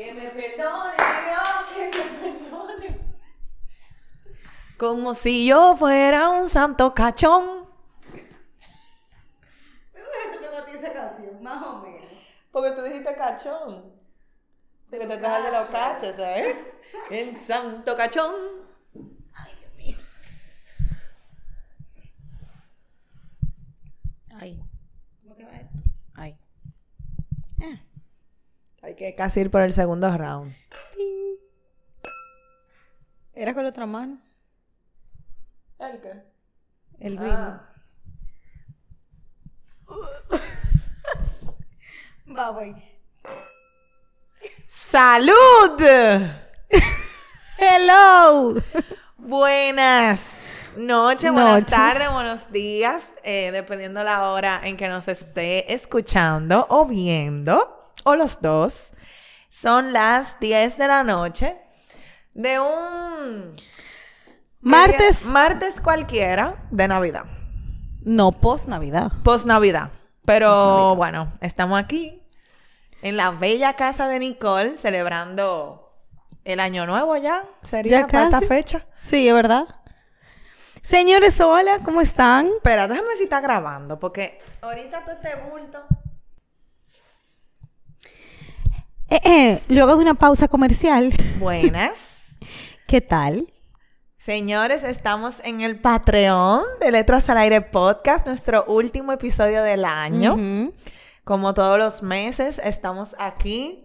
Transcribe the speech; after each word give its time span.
Que 0.00 0.14
me 0.14 0.30
perdone, 0.30 0.94
Dios, 0.96 1.66
que 1.74 1.90
me 1.98 2.32
perdone. 2.32 3.00
Como 4.78 5.12
si 5.12 5.46
yo 5.46 5.76
fuera 5.76 6.30
un 6.30 6.48
santo 6.48 6.94
cachón. 6.94 7.68
esa 10.72 10.92
canción, 10.94 11.42
más 11.42 11.62
o 11.66 11.82
menos. 11.82 12.12
Porque 12.50 12.70
tú 12.70 12.82
dijiste 12.82 13.14
cachón. 13.14 13.92
De 14.88 14.98
que 15.00 15.06
te 15.06 15.18
traes 15.18 15.44
de 15.44 15.52
los 15.52 15.68
cachos, 15.68 16.16
¿sabes? 16.16 16.56
El 17.10 17.36
santo 17.36 17.94
cachón. 17.94 18.34
Ay, 19.34 19.54
Dios 19.58 19.74
mío. 19.76 19.98
Ay. 24.40 24.62
¿Cómo 25.22 25.36
que 25.36 25.44
va 25.44 25.50
esto? 25.50 25.78
Ay. 26.14 26.38
Ah. 27.60 27.90
Hay 28.82 28.94
que 28.96 29.14
casi 29.14 29.40
ir 29.40 29.50
por 29.50 29.62
el 29.62 29.72
segundo 29.72 30.14
round. 30.16 30.54
¿Era 33.34 33.54
con 33.54 33.62
la 33.64 33.70
otra 33.70 33.86
mano? 33.86 34.20
¿El 35.78 36.00
qué? 36.00 36.12
El 36.98 37.18
vino. 37.18 37.62
Va, 42.36 42.50
voy. 42.50 42.74
¡Salud! 44.66 45.80
Hello. 47.58 48.54
Buenas 49.18 50.74
noches, 50.76 51.32
buenas 51.32 51.62
Noches. 51.62 51.70
tardes, 51.70 52.10
buenos 52.12 52.52
días, 52.52 53.12
eh, 53.24 53.50
dependiendo 53.52 54.02
la 54.04 54.30
hora 54.30 54.60
en 54.64 54.76
que 54.76 54.88
nos 54.88 55.08
esté 55.08 55.72
escuchando 55.74 56.66
o 56.70 56.86
viendo, 56.86 57.79
o 58.04 58.14
los 58.16 58.40
dos. 58.42 58.92
Son 59.50 59.92
las 59.92 60.38
10 60.40 60.78
de 60.78 60.86
la 60.88 61.02
noche 61.04 61.58
de 62.34 62.60
un 62.60 63.56
Martes. 64.60 65.26
martes 65.32 65.80
cualquiera 65.80 66.62
de 66.70 66.86
Navidad, 66.86 67.24
No, 68.02 68.30
post 68.32 68.68
Navidad. 68.68 69.10
post 69.24 69.46
Navidad. 69.46 69.90
Pero 70.24 70.94
bueno, 70.96 71.32
estamos 71.40 71.78
aquí 71.80 72.22
en 73.02 73.16
la 73.16 73.30
bella 73.32 73.74
casa 73.74 74.06
de 74.06 74.18
Nicole 74.18 74.76
celebrando 74.76 75.92
el 76.44 76.60
año 76.60 76.86
nuevo 76.86 77.16
ya, 77.16 77.42
sería 77.62 78.00
Ya 78.02 78.06
para 78.06 78.24
esta 78.24 78.40
fecha. 78.42 78.86
Sí, 78.96 79.26
es 79.28 79.34
verdad. 79.34 79.64
Señores, 80.82 81.40
hola, 81.40 81.78
¿cómo 81.84 82.00
están? 82.00 82.46
Espera, 82.46 82.86
déjame 82.88 83.16
si 83.16 83.24
está 83.24 83.40
grabando, 83.40 83.98
porque 83.98 84.40
ahorita 84.62 85.04
tú 85.04 85.10
este 85.12 85.34
bulto. 85.50 85.84
Eh, 89.10 89.20
eh, 89.24 89.62
luego 89.68 89.96
de 89.96 90.02
una 90.02 90.14
pausa 90.14 90.48
comercial, 90.48 91.12
Buenas. 91.38 91.98
¿qué 92.86 93.00
tal? 93.00 93.52
Señores, 94.18 94.84
estamos 94.84 95.40
en 95.44 95.62
el 95.62 95.80
Patreon 95.80 96.62
de 96.80 96.92
Letras 96.92 97.28
al 97.30 97.38
Aire 97.38 97.62
Podcast, 97.62 98.26
nuestro 98.26 98.64
último 98.66 99.12
episodio 99.12 99.62
del 99.62 99.84
año. 99.84 100.36
Como 101.24 101.54
todos 101.54 101.78
los 101.78 102.02
meses, 102.02 102.60
estamos 102.62 103.16
aquí 103.18 103.84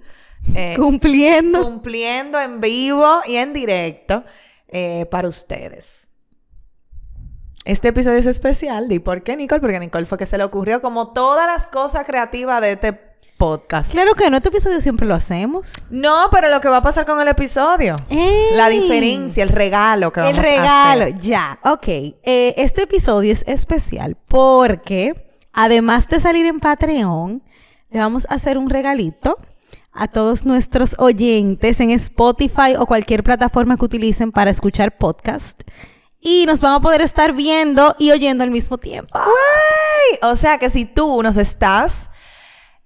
eh, 0.53 0.75
Cumpliendo. 0.77 1.63
cumpliendo 1.63 2.39
en 2.39 2.59
vivo 2.59 3.21
y 3.25 3.37
en 3.37 3.53
directo 3.53 4.25
eh, 4.67 5.05
para 5.09 5.27
ustedes. 5.27 6.09
Este 7.63 7.87
episodio 7.87 8.17
es 8.17 8.25
especial. 8.25 8.91
¿Y 8.91 8.99
por 8.99 9.23
qué, 9.23 9.37
Nicole? 9.37 9.61
Porque 9.61 9.77
a 9.77 9.79
Nicole 9.79 10.05
fue 10.05 10.17
que 10.17 10.25
se 10.25 10.37
le 10.37 10.43
ocurrió 10.43 10.81
como 10.81 11.13
todas 11.13 11.47
las 11.47 11.65
cosas 11.65 12.03
creativas 12.05 12.59
de 12.61 12.73
este 12.73 13.14
podcast. 13.37 13.91
Claro 13.91 14.13
que 14.15 14.25
en 14.25 14.33
este 14.35 14.49
episodio 14.49 14.79
siempre 14.81 15.05
lo 15.07 15.13
hacemos. 15.15 15.83
No, 15.89 16.29
pero 16.31 16.49
lo 16.49 16.61
que 16.61 16.69
va 16.69 16.77
a 16.77 16.81
pasar 16.81 17.05
con 17.05 17.19
el 17.19 17.27
episodio. 17.27 17.95
¡Ey! 18.09 18.55
La 18.55 18.69
diferencia, 18.69 19.43
el 19.43 19.49
regalo 19.49 20.11
que 20.11 20.21
El 20.21 20.25
vamos 20.27 20.39
a 20.39 20.41
regalo, 20.41 21.03
hacer. 21.03 21.19
ya, 21.19 21.59
ok. 21.63 21.87
Eh, 21.87 22.53
este 22.57 22.83
episodio 22.83 23.31
es 23.33 23.43
especial 23.47 24.17
porque, 24.27 25.29
además 25.53 26.07
de 26.07 26.19
salir 26.19 26.45
en 26.45 26.59
Patreon, 26.59 27.43
le 27.89 27.99
vamos 27.99 28.25
a 28.29 28.35
hacer 28.35 28.57
un 28.57 28.69
regalito 28.69 29.37
a 29.93 30.07
todos 30.09 30.45
nuestros 30.45 30.95
oyentes 30.97 31.79
en 31.79 31.91
Spotify 31.91 32.75
o 32.77 32.85
cualquier 32.85 33.23
plataforma 33.23 33.77
que 33.77 33.85
utilicen 33.85 34.31
para 34.31 34.51
escuchar 34.51 34.97
podcast. 34.97 35.61
Y 36.19 36.45
nos 36.47 36.59
van 36.59 36.73
a 36.73 36.79
poder 36.79 37.01
estar 37.01 37.33
viendo 37.33 37.95
y 37.99 38.11
oyendo 38.11 38.43
al 38.43 38.49
mismo 38.49 38.77
tiempo. 38.79 39.11
¡Ay! 39.13 40.19
O 40.23 40.35
sea 40.35 40.57
que 40.57 40.69
si 40.69 40.85
tú 40.85 41.21
nos 41.21 41.37
estás 41.37 42.09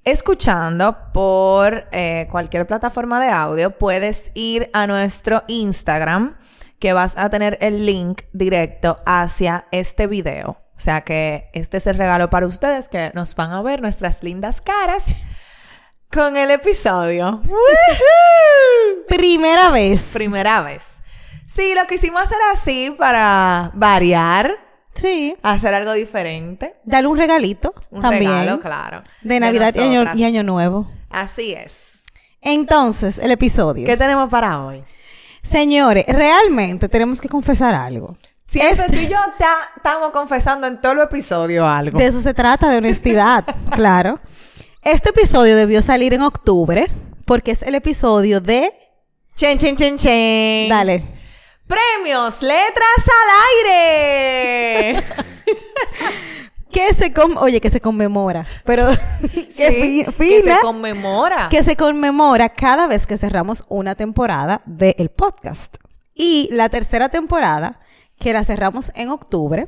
escuchando 0.09 0.97
por 1.13 1.87
eh, 1.91 2.27
cualquier 2.29 2.67
plataforma 2.67 3.21
de 3.23 3.29
audio, 3.29 3.77
puedes 3.77 4.31
ir 4.33 4.69
a 4.73 4.87
nuestro 4.87 5.43
Instagram, 5.47 6.37
que 6.79 6.93
vas 6.93 7.17
a 7.17 7.29
tener 7.29 7.57
el 7.61 7.85
link 7.85 8.21
directo 8.33 8.99
hacia 9.05 9.67
este 9.71 10.07
video. 10.07 10.57
O 10.75 10.79
sea 10.79 11.01
que 11.01 11.49
este 11.53 11.77
es 11.77 11.87
el 11.87 11.95
regalo 11.95 12.29
para 12.29 12.47
ustedes 12.47 12.87
que 12.87 13.11
nos 13.13 13.35
van 13.35 13.51
a 13.51 13.61
ver 13.61 13.81
nuestras 13.81 14.23
lindas 14.23 14.61
caras 14.61 15.07
con 16.11 16.37
el 16.37 16.51
episodio. 16.51 17.41
Primera 19.07 19.71
vez. 19.71 20.11
Primera 20.13 20.61
vez. 20.61 20.83
Sí, 21.45 21.73
lo 21.75 21.85
quisimos 21.87 22.21
hacer 22.21 22.37
así 22.51 22.95
para 22.97 23.71
variar, 23.73 24.55
Sí. 24.94 25.35
hacer 25.44 25.73
algo 25.73 25.94
diferente. 25.94 26.75
Dale 26.83 27.07
un 27.07 27.17
regalito 27.17 27.73
Un 27.91 28.01
también. 28.01 28.31
regalo, 28.31 28.59
claro. 28.59 29.03
De 29.22 29.39
Navidad 29.39 29.73
y 29.75 29.79
año, 29.79 29.94
nosotras. 30.00 30.17
y 30.17 30.23
año 30.25 30.44
Nuevo. 30.44 30.91
Así 31.09 31.53
es. 31.53 32.03
Entonces, 32.41 33.17
el 33.17 33.31
episodio. 33.31 33.85
¿Qué 33.85 33.97
tenemos 33.97 34.29
para 34.29 34.63
hoy? 34.63 34.83
Señores, 35.41 36.05
realmente 36.07 36.89
tenemos 36.89 37.22
que 37.22 37.29
confesar 37.29 37.75
algo. 37.75 38.17
Siempre 38.45 38.85
Este- 38.85 38.91
tú 38.97 39.00
y 39.03 39.07
yo 39.07 39.17
ta- 39.38 39.72
estamos 39.75 40.11
confesando 40.11 40.66
en 40.67 40.81
todo 40.81 40.94
el 40.94 41.00
episodio 41.01 41.67
algo. 41.67 41.97
De 42.00 42.07
eso 42.07 42.19
se 42.21 42.33
trata, 42.33 42.69
de 42.69 42.77
honestidad, 42.77 43.45
claro. 43.71 44.19
Este 44.81 45.09
episodio 45.09 45.56
debió 45.56 45.81
salir 45.81 46.13
en 46.13 46.21
octubre 46.23 46.88
porque 47.25 47.51
es 47.51 47.61
el 47.63 47.75
episodio 47.75 48.41
de... 48.41 48.71
Chen, 49.35 49.57
chen, 49.57 49.75
chen, 49.75 49.97
chen. 49.97 50.67
Dale. 50.69 51.19
Premios, 51.69 52.41
letras 52.41 53.03
al 53.06 53.30
aire. 53.68 55.03
Que 56.72 56.94
se. 56.94 57.12
Oye, 57.40 57.62
que 57.62 57.72
se 57.72 57.81
conmemora. 57.81 58.46
Pero... 58.63 58.88
que 59.31 60.06
Sí, 60.19 60.41
se 60.44 60.56
conmemora. 60.62 61.50
que 61.50 61.63
se 61.63 61.75
conmemora 61.75 62.50
cada 62.50 62.85
vez 62.85 63.07
que 63.07 63.18
cerramos 63.18 63.66
una 63.69 63.96
temporada 63.96 64.62
del 64.68 65.09
podcast. 65.09 65.78
Y 66.13 66.47
la 66.52 66.69
tercera 66.69 67.09
temporada, 67.09 67.80
que 68.19 68.34
la 68.34 68.44
cerramos 68.44 68.91
en 68.94 69.09
octubre, 69.09 69.66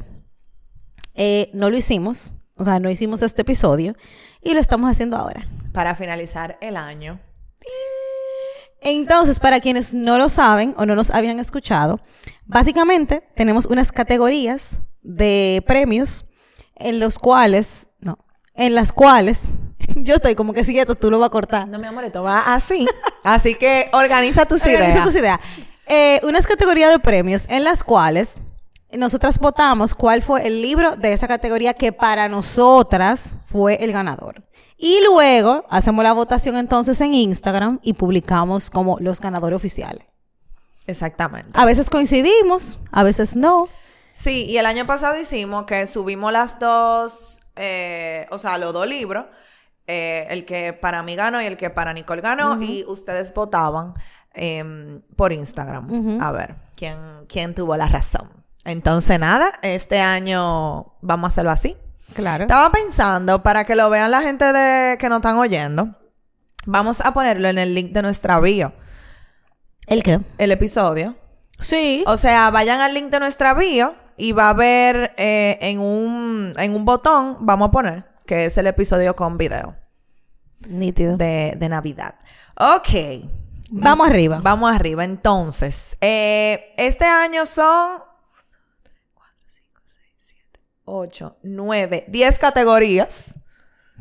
eh, 1.15 1.49
no 1.53 1.71
lo 1.71 1.77
hicimos. 1.77 2.33
O 2.55 2.63
sea, 2.63 2.79
no 2.79 2.91
hicimos 2.91 3.23
este 3.23 3.41
episodio. 3.41 3.95
Y 4.39 4.53
lo 4.53 4.59
estamos 4.59 4.89
haciendo 4.91 5.17
ahora. 5.17 5.47
Para 5.73 5.95
finalizar 5.95 6.59
el 6.61 6.77
año. 6.77 7.19
Entonces, 8.81 9.39
para 9.39 9.59
quienes 9.59 9.93
no 9.93 10.17
lo 10.17 10.27
saben 10.27 10.73
o 10.77 10.85
no 10.85 10.95
nos 10.95 11.11
habían 11.11 11.39
escuchado, 11.39 11.99
básicamente 12.45 13.23
tenemos 13.35 13.67
unas 13.67 13.91
categorías 13.91 14.81
de 15.03 15.63
premios 15.67 16.25
en 16.75 16.99
los 16.99 17.19
cuales, 17.19 17.89
no, 17.99 18.17
en 18.55 18.73
las 18.73 18.91
cuales, 18.91 19.49
yo 19.95 20.15
estoy 20.15 20.33
como 20.33 20.53
que 20.53 20.63
si 20.63 20.77
esto 20.79 20.95
tú 20.95 21.11
lo 21.11 21.19
vas 21.19 21.27
a 21.27 21.31
cortar. 21.31 21.67
No, 21.67 21.77
mi 21.77 21.85
amor, 21.85 22.05
esto 22.05 22.23
va 22.23 22.53
así. 22.53 22.87
Así 23.23 23.53
que 23.53 23.89
organiza 23.93 24.47
tus 24.47 24.65
Organiza 24.65 24.91
ideas. 24.91 25.05
tus 25.05 25.15
ideas. 25.15 25.39
Eh, 25.87 26.19
unas 26.23 26.47
categorías 26.47 26.89
de 26.89 26.97
premios 26.97 27.43
en 27.49 27.63
las 27.63 27.83
cuales 27.83 28.37
nosotras 28.97 29.37
votamos 29.37 29.93
cuál 29.93 30.21
fue 30.23 30.47
el 30.47 30.61
libro 30.61 30.95
de 30.95 31.13
esa 31.13 31.27
categoría 31.27 31.75
que 31.75 31.91
para 31.93 32.27
nosotras 32.27 33.37
fue 33.45 33.75
el 33.75 33.91
ganador. 33.91 34.43
Y 34.83 34.99
luego 35.05 35.63
hacemos 35.69 36.03
la 36.03 36.11
votación 36.11 36.57
entonces 36.57 36.99
en 37.01 37.13
Instagram 37.13 37.79
y 37.83 37.93
publicamos 37.93 38.71
como 38.71 38.97
los 38.99 39.21
ganadores 39.21 39.55
oficiales. 39.55 40.03
Exactamente. 40.87 41.51
A 41.53 41.65
veces 41.65 41.87
coincidimos, 41.87 42.79
a 42.91 43.03
veces 43.03 43.35
no. 43.35 43.67
Sí, 44.13 44.45
y 44.45 44.57
el 44.57 44.65
año 44.65 44.87
pasado 44.87 45.19
hicimos 45.19 45.65
que 45.65 45.85
subimos 45.85 46.33
las 46.33 46.57
dos, 46.59 47.39
eh, 47.55 48.25
o 48.31 48.39
sea, 48.39 48.57
los 48.57 48.73
dos 48.73 48.87
libros, 48.87 49.27
eh, 49.85 50.25
el 50.31 50.45
que 50.45 50.73
para 50.73 51.03
mí 51.03 51.15
ganó 51.15 51.39
y 51.39 51.45
el 51.45 51.57
que 51.57 51.69
para 51.69 51.93
Nicole 51.93 52.23
ganó, 52.23 52.59
y 52.59 52.83
ustedes 52.87 53.35
votaban 53.35 53.93
em, 54.33 55.03
por 55.15 55.31
Instagram. 55.31 56.19
A 56.19 56.31
ver, 56.31 56.55
¿quién, 56.75 56.97
quién 57.27 57.53
tuvo 57.53 57.77
la 57.77 57.87
razón. 57.87 58.31
Entonces, 58.65 59.19
nada, 59.19 59.59
este 59.61 59.99
año 59.99 60.95
vamos 61.01 61.25
a 61.25 61.27
hacerlo 61.27 61.51
así. 61.51 61.77
Claro. 62.13 62.43
Estaba 62.43 62.71
pensando, 62.71 63.41
para 63.43 63.63
que 63.65 63.75
lo 63.75 63.89
vean 63.89 64.11
la 64.11 64.21
gente 64.21 64.51
de, 64.51 64.97
que 64.97 65.09
nos 65.09 65.17
están 65.17 65.37
oyendo, 65.37 65.95
vamos 66.65 67.01
a 67.01 67.13
ponerlo 67.13 67.47
en 67.47 67.57
el 67.57 67.73
link 67.73 67.91
de 67.91 68.01
nuestra 68.01 68.39
bio, 68.39 68.73
¿El 69.87 70.03
qué? 70.03 70.19
el 70.37 70.51
episodio. 70.51 71.15
Sí. 71.59 72.03
O 72.07 72.17
sea, 72.17 72.49
vayan 72.49 72.79
al 72.81 72.93
link 72.93 73.09
de 73.11 73.19
nuestra 73.19 73.53
bio 73.53 73.95
y 74.17 74.31
va 74.31 74.47
a 74.47 74.49
haber 74.49 75.13
eh, 75.17 75.57
en, 75.61 75.79
un, 75.79 76.53
en 76.57 76.75
un 76.75 76.85
botón, 76.85 77.37
vamos 77.41 77.69
a 77.69 77.71
poner, 77.71 78.05
que 78.25 78.45
es 78.45 78.57
el 78.57 78.67
episodio 78.67 79.15
con 79.15 79.37
video 79.37 79.75
Nítido. 80.67 81.17
de, 81.17 81.53
de 81.57 81.69
Navidad. 81.69 82.15
Ok. 82.57 83.29
Vamos 83.71 84.09
arriba. 84.09 84.39
Vamos 84.43 84.69
arriba. 84.69 85.03
Entonces, 85.05 85.97
eh, 86.01 86.73
este 86.77 87.05
año 87.05 87.45
son 87.45 88.01
4, 88.01 88.01
5, 88.01 88.01
6, 88.01 88.09
7, 88.09 88.10
8, 90.91 91.37
9, 91.43 92.05
10 92.07 92.39
categorías 92.39 93.39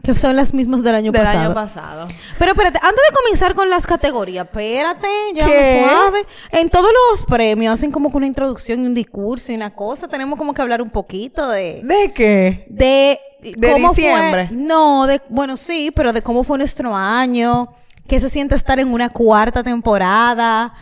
Que 0.03 0.15
son 0.15 0.35
las 0.35 0.55
mismas 0.55 0.83
del 0.83 0.95
año 0.95 1.13
del 1.13 1.23
pasado. 1.23 1.41
año 1.45 1.55
pasado. 1.55 2.09
Pero 2.39 2.53
espérate, 2.53 2.79
antes 2.83 3.01
de 3.11 3.15
comenzar 3.17 3.55
con 3.55 3.69
las 3.69 3.87
categorías, 3.87 4.47
espérate, 4.47 5.09
ya 5.35 5.47
¿Qué? 5.47 5.85
suave. 5.87 6.27
En 6.53 6.71
todos 6.71 6.91
los 7.11 7.23
premios 7.25 7.75
hacen 7.75 7.91
como 7.93 8.11
que 8.11 8.17
una 8.17 8.27
introducción 8.27 8.83
y 8.83 8.87
un 8.87 8.95
discurso 8.95 9.53
y 9.53 9.57
una 9.57 9.75
cosa. 9.75 10.09
Tenemos 10.09 10.39
como 10.39 10.55
que 10.55 10.63
hablar 10.63 10.81
un 10.81 10.89
poquito 10.91 11.49
de. 11.49 11.83
¿De 11.85 12.13
qué? 12.15 12.67
De, 12.71 13.21
De 13.57 13.73
cómo 13.73 13.91
diciembre. 13.91 14.49
Fue, 14.49 14.57
no, 14.57 15.07
de, 15.07 15.21
bueno, 15.29 15.57
sí, 15.59 15.91
pero 15.95 16.13
de 16.15 16.23
cómo 16.23 16.45
fue 16.45 16.57
nuestro 16.59 16.97
año. 16.97 17.69
¿Qué 18.09 18.19
se 18.21 18.29
siente 18.31 18.55
estar 18.55 18.81
en 18.81 18.93
una 18.93 19.11
cuarta 19.11 19.63
temporada? 19.63 20.73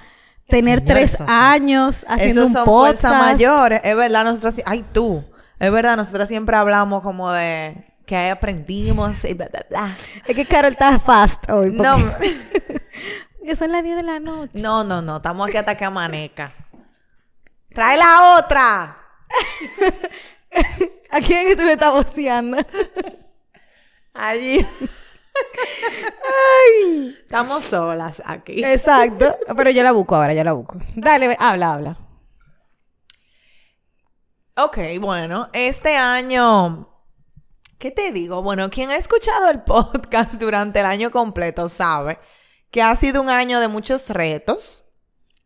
Tener 0.49 0.81
tres 0.83 1.15
eso 1.15 1.27
años 1.29 2.07
haciendo 2.09 2.43
Esos 2.43 2.47
un 2.47 2.53
son 2.55 2.65
podcast. 2.65 3.05
mayores. 3.05 3.81
Es 3.85 3.95
verdad, 3.97 4.25
nosotros... 4.25 4.63
Ay, 4.65 4.83
tú. 4.95 5.23
Es 5.61 5.73
verdad, 5.73 5.97
nosotros 5.97 6.29
siempre 6.29 6.57
hablamos 6.57 7.03
como 7.03 7.33
de... 7.33 7.85
Que 8.07 8.17
ahí 8.17 8.31
aprendimos 8.31 9.25
y 9.25 9.35
bla, 9.35 9.49
bla, 9.49 9.67
bla. 9.69 9.97
Es 10.27 10.35
que 10.35 10.47
Carol 10.47 10.73
está 10.73 10.99
fast 10.99 11.51
hoy. 11.51 11.71
porque- 11.73 11.83
No, 11.83 12.15
Que 13.45 13.57
son 13.57 13.73
las 13.73 13.83
10 13.83 13.97
de 13.97 14.03
la 14.03 14.19
noche. 14.21 14.53
no, 14.61 14.85
no, 14.85 15.03
no. 15.03 15.17
Estamos 15.19 15.49
aquí 15.49 15.57
hasta 15.59 15.77
que 15.77 15.85
amanezca. 15.85 16.53
¡Trae 17.75 17.99
la 17.99 18.37
otra! 18.39 18.97
¿A 21.11 21.21
quién 21.21 21.41
es 21.41 21.47
que 21.49 21.57
tú 21.57 21.65
le 21.65 21.73
estás 21.73 21.93
voceando? 21.93 22.57
Allí. 24.15 24.65
Estamos 27.23 27.65
solas 27.65 28.23
aquí. 28.27 28.63
Exacto. 28.65 29.37
Pero 29.57 29.71
yo 29.71 29.83
la 29.83 29.93
busco 29.93 30.17
ahora, 30.17 30.35
yo 30.35 30.45
la 30.45 30.53
busco. 30.53 30.77
Dale, 30.95 31.37
habla, 31.39 31.73
habla. 31.75 31.97
Ok, 34.61 34.77
bueno, 35.01 35.51
este 35.53 35.97
año, 35.97 36.89
¿qué 37.79 37.93
te 37.93 38.11
digo? 38.11 38.43
Bueno, 38.43 38.71
quien 38.71 38.91
ha 38.91 38.97
escuchado 38.97 39.51
el 39.51 39.63
podcast 39.63 40.41
durante 40.41 40.81
el 40.81 40.87
año 40.87 41.13
completo 41.13 41.69
sabe 41.69 42.19
que 42.73 42.83
ha 42.83 42.97
sido 42.97 43.23
un 43.23 43.31
año 43.31 43.61
de 43.61 43.69
muchos 43.69 44.11
retos, 44.11 44.83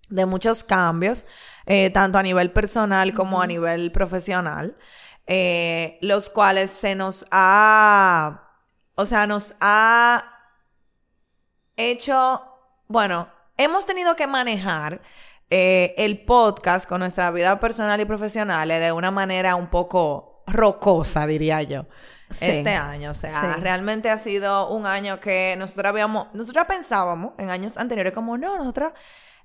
de 0.09 0.25
muchos 0.25 0.65
cambios, 0.65 1.27
eh, 1.67 1.91
tanto 1.91 2.17
a 2.17 2.23
nivel 2.23 2.53
personal 2.53 3.13
como 3.13 3.43
a 3.43 3.47
nivel 3.47 3.93
profesional, 3.93 4.79
eh, 5.27 5.99
los 6.01 6.31
cuales 6.31 6.71
se 6.71 6.95
nos 6.95 7.27
ha, 7.31 8.49
o 8.95 9.05
sea, 9.05 9.27
nos 9.27 9.57
ha 9.61 10.25
hecho, 11.77 12.43
bueno, 12.89 13.29
hemos 13.59 13.85
tenido 13.85 14.17
que 14.17 14.27
manejar 14.27 15.03
eh, 15.55 15.95
el 15.99 16.25
podcast 16.25 16.89
con 16.89 17.01
nuestra 17.01 17.31
vida 17.31 17.61
personal 17.61 18.01
y 18.01 18.07
profesional 18.07 18.71
de 18.71 18.91
una 18.91 19.11
manera 19.11 19.55
un 19.55 19.69
poco 19.69 20.43
rocosa, 20.47 21.27
diría 21.27 21.61
yo. 21.61 21.85
Sí. 22.31 22.47
Este 22.47 22.71
año, 22.71 23.11
o 23.11 23.15
sea, 23.15 23.39
Sí. 23.55 23.61
realmente 23.61 24.09
ha 24.09 24.17
sido 24.17 24.71
un 24.71 24.87
año 24.87 25.21
que 25.21 25.55
nosotros 25.59 25.85
habíamos, 25.91 26.29
nosotros 26.33 26.65
pensábamos 26.67 27.35
en 27.37 27.51
años 27.51 27.77
anteriores 27.77 28.15
como, 28.15 28.39
no, 28.39 28.57
nosotros 28.57 28.95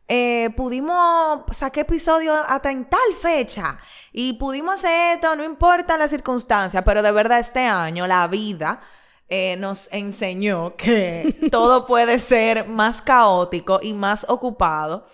eh, 0.07 0.49
pudimos 0.55 1.41
sacar 1.51 1.81
episodios 1.81 2.39
hasta 2.47 2.71
en 2.71 2.85
tal 2.85 3.13
fecha 3.21 3.77
y 4.13 4.31
pudimos 4.33 4.75
hacer 4.75 5.15
esto, 5.15 5.35
no 5.35 5.43
importa 5.43 5.97
la 5.97 6.07
circunstancia, 6.07 6.85
pero 6.85 7.01
de 7.01 7.11
verdad 7.11 7.39
este 7.39 7.65
año 7.65 8.07
la 8.07 8.25
vida 8.29 8.79
eh, 9.27 9.57
nos 9.57 9.91
enseñó 9.91 10.77
que 10.77 11.35
todo 11.51 11.85
puede 11.85 12.17
ser 12.17 12.65
más 12.69 13.01
caótico 13.01 13.79
y 13.81 13.91
más 13.91 14.25
ocupado. 14.29 15.05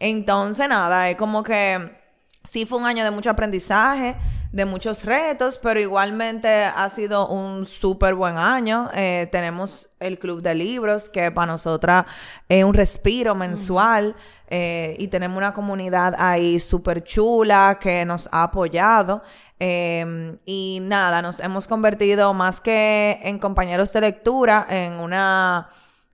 Entonces, 0.00 0.68
nada, 0.68 1.10
es 1.10 1.16
como 1.16 1.42
que 1.42 2.00
sí 2.44 2.66
fue 2.66 2.78
un 2.78 2.86
año 2.86 3.04
de 3.04 3.10
mucho 3.10 3.30
aprendizaje, 3.30 4.16
de 4.50 4.64
muchos 4.64 5.04
retos, 5.04 5.60
pero 5.62 5.78
igualmente 5.78 6.64
ha 6.64 6.88
sido 6.88 7.28
un 7.28 7.66
súper 7.66 8.14
buen 8.14 8.36
año. 8.36 8.88
Eh, 8.94 9.28
tenemos 9.30 9.90
el 10.00 10.18
club 10.18 10.42
de 10.42 10.54
libros, 10.54 11.08
que 11.08 11.30
para 11.30 11.52
nosotras 11.52 12.06
es 12.48 12.64
un 12.64 12.74
respiro 12.74 13.34
mensual, 13.34 14.16
eh, 14.48 14.96
y 14.98 15.06
tenemos 15.08 15.36
una 15.36 15.52
comunidad 15.52 16.16
ahí 16.18 16.58
súper 16.58 17.04
chula 17.04 17.78
que 17.80 18.04
nos 18.04 18.28
ha 18.32 18.44
apoyado. 18.44 19.22
Eh, 19.60 20.34
y 20.46 20.78
nada, 20.82 21.22
nos 21.22 21.38
hemos 21.40 21.68
convertido 21.68 22.32
más 22.32 22.60
que 22.60 23.20
en 23.22 23.38
compañeros 23.38 23.92
de 23.92 24.00
lectura, 24.00 24.66
en 24.68 24.94
una 24.94 25.68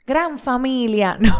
gran 0.07 0.39
familia. 0.39 1.17
No, 1.27 1.35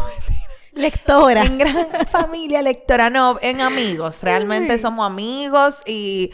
Lectora. 0.77 1.43
en 1.43 1.57
gran 1.57 1.87
familia 2.11 2.61
lectora, 2.61 3.09
no, 3.09 3.39
en 3.41 3.61
amigos. 3.61 4.23
Realmente 4.23 4.77
somos 4.77 5.05
amigos 5.05 5.81
y, 5.85 6.31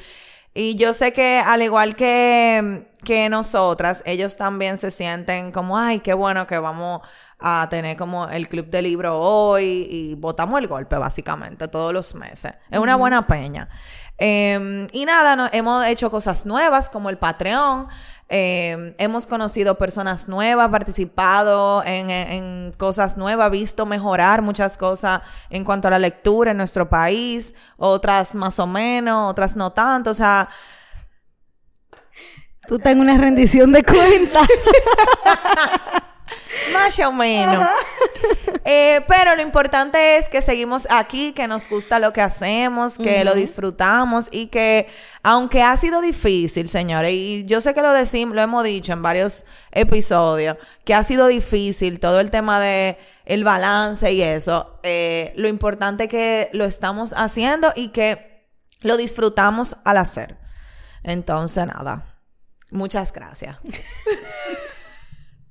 y 0.54 0.76
yo 0.76 0.94
sé 0.94 1.14
que 1.14 1.40
al 1.40 1.62
igual 1.62 1.96
que, 1.96 2.88
que 3.04 3.30
nosotras, 3.30 4.04
ellos 4.06 4.36
también 4.38 4.78
se 4.78 4.92
sienten 4.92 5.52
como, 5.52 5.78
ay, 5.78 6.00
qué 6.00 6.14
bueno 6.14 6.46
que 6.46 6.58
vamos 6.58 7.02
a 7.46 7.68
tener 7.70 7.98
como 7.98 8.28
el 8.30 8.48
club 8.48 8.68
de 8.68 8.82
libro 8.82 9.20
hoy 9.20 9.86
y 9.92 10.16
botamos 10.16 10.62
el 10.62 10.68
golpe 10.68 10.96
básicamente 10.98 11.68
todos 11.68 11.92
los 11.94 12.16
meses. 12.16 12.54
Es 12.72 12.80
una 12.80 12.96
buena 12.96 13.28
peña. 13.28 13.68
Eh, 14.18 14.88
y 14.94 15.04
nada, 15.06 15.36
no- 15.36 15.50
hemos 15.52 15.86
hecho 15.86 16.10
cosas 16.10 16.46
nuevas 16.46 16.90
como 16.90 17.10
el 17.10 17.18
Patreon. 17.18 17.88
Eh, 18.30 18.96
hemos 18.98 19.28
conocido 19.28 19.78
personas 19.78 20.30
nuevas, 20.30 20.70
participado 20.70 21.84
en, 21.84 22.10
en- 22.10 22.32
en 22.32 22.72
cosas 22.78 23.18
nuevas, 23.18 23.52
visto 23.52 23.86
mejorar 23.86 24.42
muchas 24.42 24.78
cosas 24.78 25.22
en 25.50 25.66
cuanto 25.66 25.90
a 25.90 25.92
la 25.92 26.00
lectura 26.00 26.52
en 26.52 26.58
nuestro 26.58 26.88
país, 26.90 27.54
otras 27.76 28.34
más 28.36 28.58
o 28.60 28.68
menos, 28.68 29.30
otras 29.30 29.58
no 29.58 29.74
tanto. 29.74 30.12
O 30.12 30.14
sea, 30.16 30.48
Tú 32.66 32.80
en 32.86 33.02
una 33.02 33.18
rendición 33.18 33.74
de 33.74 33.84
cuentas. 33.84 34.48
Más 36.74 36.98
o 37.00 37.12
menos. 37.12 37.66
Eh, 38.66 39.02
pero 39.08 39.36
lo 39.36 39.42
importante 39.42 40.18
es 40.18 40.30
que 40.30 40.42
seguimos 40.42 40.88
aquí, 40.90 41.34
que 41.34 41.48
nos 41.48 41.68
gusta 41.68 42.00
lo 42.00 42.14
que 42.14 42.22
hacemos, 42.22 42.98
que 42.98 43.26
lo 43.26 43.34
disfrutamos 43.34 44.30
y 44.32 44.48
que 44.48 44.88
aunque 45.22 45.62
ha 45.62 45.76
sido 45.76 46.02
difícil, 46.02 46.70
señores, 46.70 47.12
y 47.14 47.46
yo 47.46 47.60
sé 47.60 47.74
que 47.74 47.82
lo 47.82 47.92
decimos, 47.92 48.36
lo 48.36 48.42
hemos 48.42 48.64
dicho 48.64 48.94
en 48.94 49.02
varios 49.02 49.46
episodios, 49.72 50.58
que 50.86 50.94
ha 50.94 51.04
sido 51.04 51.28
difícil 51.28 52.00
todo 52.00 52.20
el 52.22 52.32
tema 52.32 52.60
de 52.60 52.98
el 53.26 53.44
balance 53.44 54.12
y 54.12 54.22
eso, 54.22 54.80
eh, 54.84 55.34
lo 55.36 55.48
importante 55.48 56.06
es 56.06 56.10
que 56.10 56.50
lo 56.54 56.66
estamos 56.66 57.14
haciendo 57.18 57.74
y 57.76 57.90
que 57.90 58.48
lo 58.82 58.98
disfrutamos 58.98 59.78
al 59.84 59.98
hacer. 59.98 60.38
Entonces, 61.04 61.66
nada. 61.66 62.06
Muchas 62.72 63.14
gracias. 63.14 63.58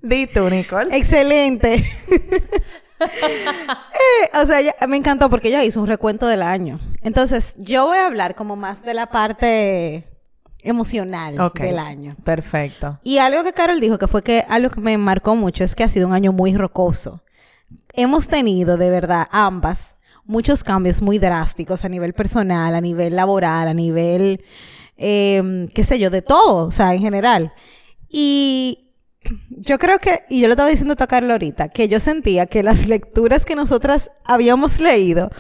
Di 0.03 0.27
tú, 0.27 0.51
Nicole. 0.51 0.97
Excelente. 0.97 1.85
Eh, 3.03 4.39
o 4.41 4.47
sea, 4.47 4.59
me 4.87 4.97
encantó 4.97 5.29
porque 5.29 5.49
ella 5.49 5.65
hizo 5.65 5.81
un 5.81 5.89
recuento 5.89 6.29
del 6.29 6.41
año. 6.41 6.79
Entonces, 7.03 7.55
yo 7.59 7.87
voy 7.87 7.99
a 7.99 8.07
hablar 8.07 8.37
como 8.37 8.55
más 8.55 8.85
de 8.85 8.95
la 8.95 9.09
parte 9.09 10.09
emocional 10.63 11.53
del 11.55 11.79
año. 11.79 12.17
Perfecto. 12.25 13.01
Y 13.03 13.19
algo 13.19 13.43
que 13.43 13.53
Carol 13.53 13.81
dijo, 13.81 13.99
que 13.99 14.07
fue 14.07 14.23
que 14.23 14.45
algo 14.49 14.71
que 14.71 14.81
me 14.81 14.97
marcó 14.99 15.35
mucho, 15.35 15.65
es 15.65 15.75
que 15.75 15.85
ha 15.85 15.89
sido 15.89 16.07
un 16.07 16.15
año 16.15 16.33
muy 16.33 16.57
rocoso. 16.57 17.23
Hemos 17.93 18.29
tenido, 18.29 18.77
de 18.77 18.91
verdad, 18.91 19.27
ambas, 19.33 19.97
muchos 20.25 20.63
cambios 20.63 21.03
muy 21.03 21.19
drásticos 21.19 21.85
a 21.85 21.89
nivel 21.89 22.13
personal, 22.13 22.75
a 22.75 22.81
nivel 22.81 23.17
laboral, 23.17 23.67
a 23.67 23.75
nivel, 23.75 24.45
eh, 24.97 25.69
qué 25.75 25.85
sé 25.85 25.99
yo, 25.99 26.11
de 26.11 26.23
todo, 26.23 26.67
o 26.67 26.71
sea, 26.71 26.95
en 26.95 27.01
general. 27.01 27.53
Y 28.09 28.82
yo 29.51 29.79
creo 29.79 29.99
que, 29.99 30.25
y 30.29 30.41
yo 30.41 30.47
le 30.49 30.53
estaba 30.53 30.69
diciendo 30.69 30.95
a 30.99 31.07
Carla 31.07 31.35
ahorita, 31.35 31.69
que 31.69 31.89
yo 31.89 32.01
sentía 32.01 32.47
que 32.47 32.63
las 32.63 32.87
lecturas 32.87 33.45
que 33.45 33.55
nosotras 33.57 34.11
habíamos 34.25 34.81
leído 34.81 35.31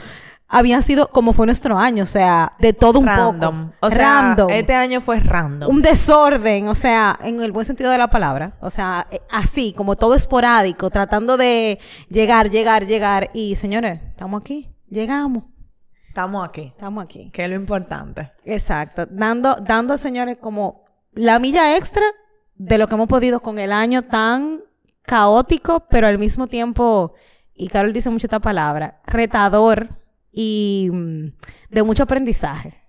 habían 0.54 0.82
sido 0.82 1.08
como 1.08 1.32
fue 1.32 1.46
nuestro 1.46 1.78
año, 1.78 2.02
o 2.02 2.06
sea, 2.06 2.52
de 2.58 2.74
todo 2.74 2.98
un 2.98 3.06
Random. 3.06 3.70
poco. 3.70 3.76
O 3.80 3.90
sea, 3.90 3.98
Random 3.98 4.50
este 4.50 4.74
año 4.74 5.00
fue 5.00 5.18
random. 5.18 5.70
un 5.70 5.80
desorden, 5.80 6.68
o 6.68 6.74
sea, 6.74 7.18
en 7.22 7.40
el 7.40 7.52
buen 7.52 7.64
sentido 7.64 7.90
de 7.90 7.96
la 7.96 8.10
palabra, 8.10 8.58
o 8.60 8.68
sea, 8.68 9.06
eh, 9.10 9.20
así, 9.30 9.72
como 9.74 9.96
todo 9.96 10.14
esporádico, 10.14 10.90
tratando 10.90 11.38
de 11.38 11.78
llegar, 12.10 12.50
llegar, 12.50 12.84
llegar. 12.86 13.30
Y 13.32 13.56
señores, 13.56 14.00
estamos 14.10 14.42
aquí, 14.42 14.68
llegamos, 14.90 15.44
Estamos 16.08 16.46
aquí. 16.46 16.64
estamos 16.76 17.02
aquí. 17.02 17.30
Que 17.30 17.44
es 17.44 17.48
lo 17.48 17.56
importante. 17.56 18.32
Exacto, 18.44 19.06
dando, 19.10 19.56
dando, 19.62 19.96
señores, 19.96 20.36
como 20.38 20.84
la 21.14 21.38
milla 21.38 21.78
extra 21.78 22.04
de 22.64 22.78
lo 22.78 22.87
que 22.87 22.95
hemos 22.95 23.09
podido 23.09 23.40
con 23.40 23.59
el 23.59 23.73
año 23.73 24.02
tan 24.02 24.61
caótico, 25.02 25.87
pero 25.90 26.07
al 26.07 26.19
mismo 26.19 26.47
tiempo, 26.47 27.14
y 27.54 27.69
Carol 27.69 27.92
dice 27.92 28.09
mucho 28.09 28.26
esta 28.26 28.40
palabra, 28.40 29.00
retador 29.04 29.88
y 30.31 30.88
mm, 30.92 31.26
de 31.71 31.83
mucho 31.83 32.04
aprendizaje. 32.04 32.81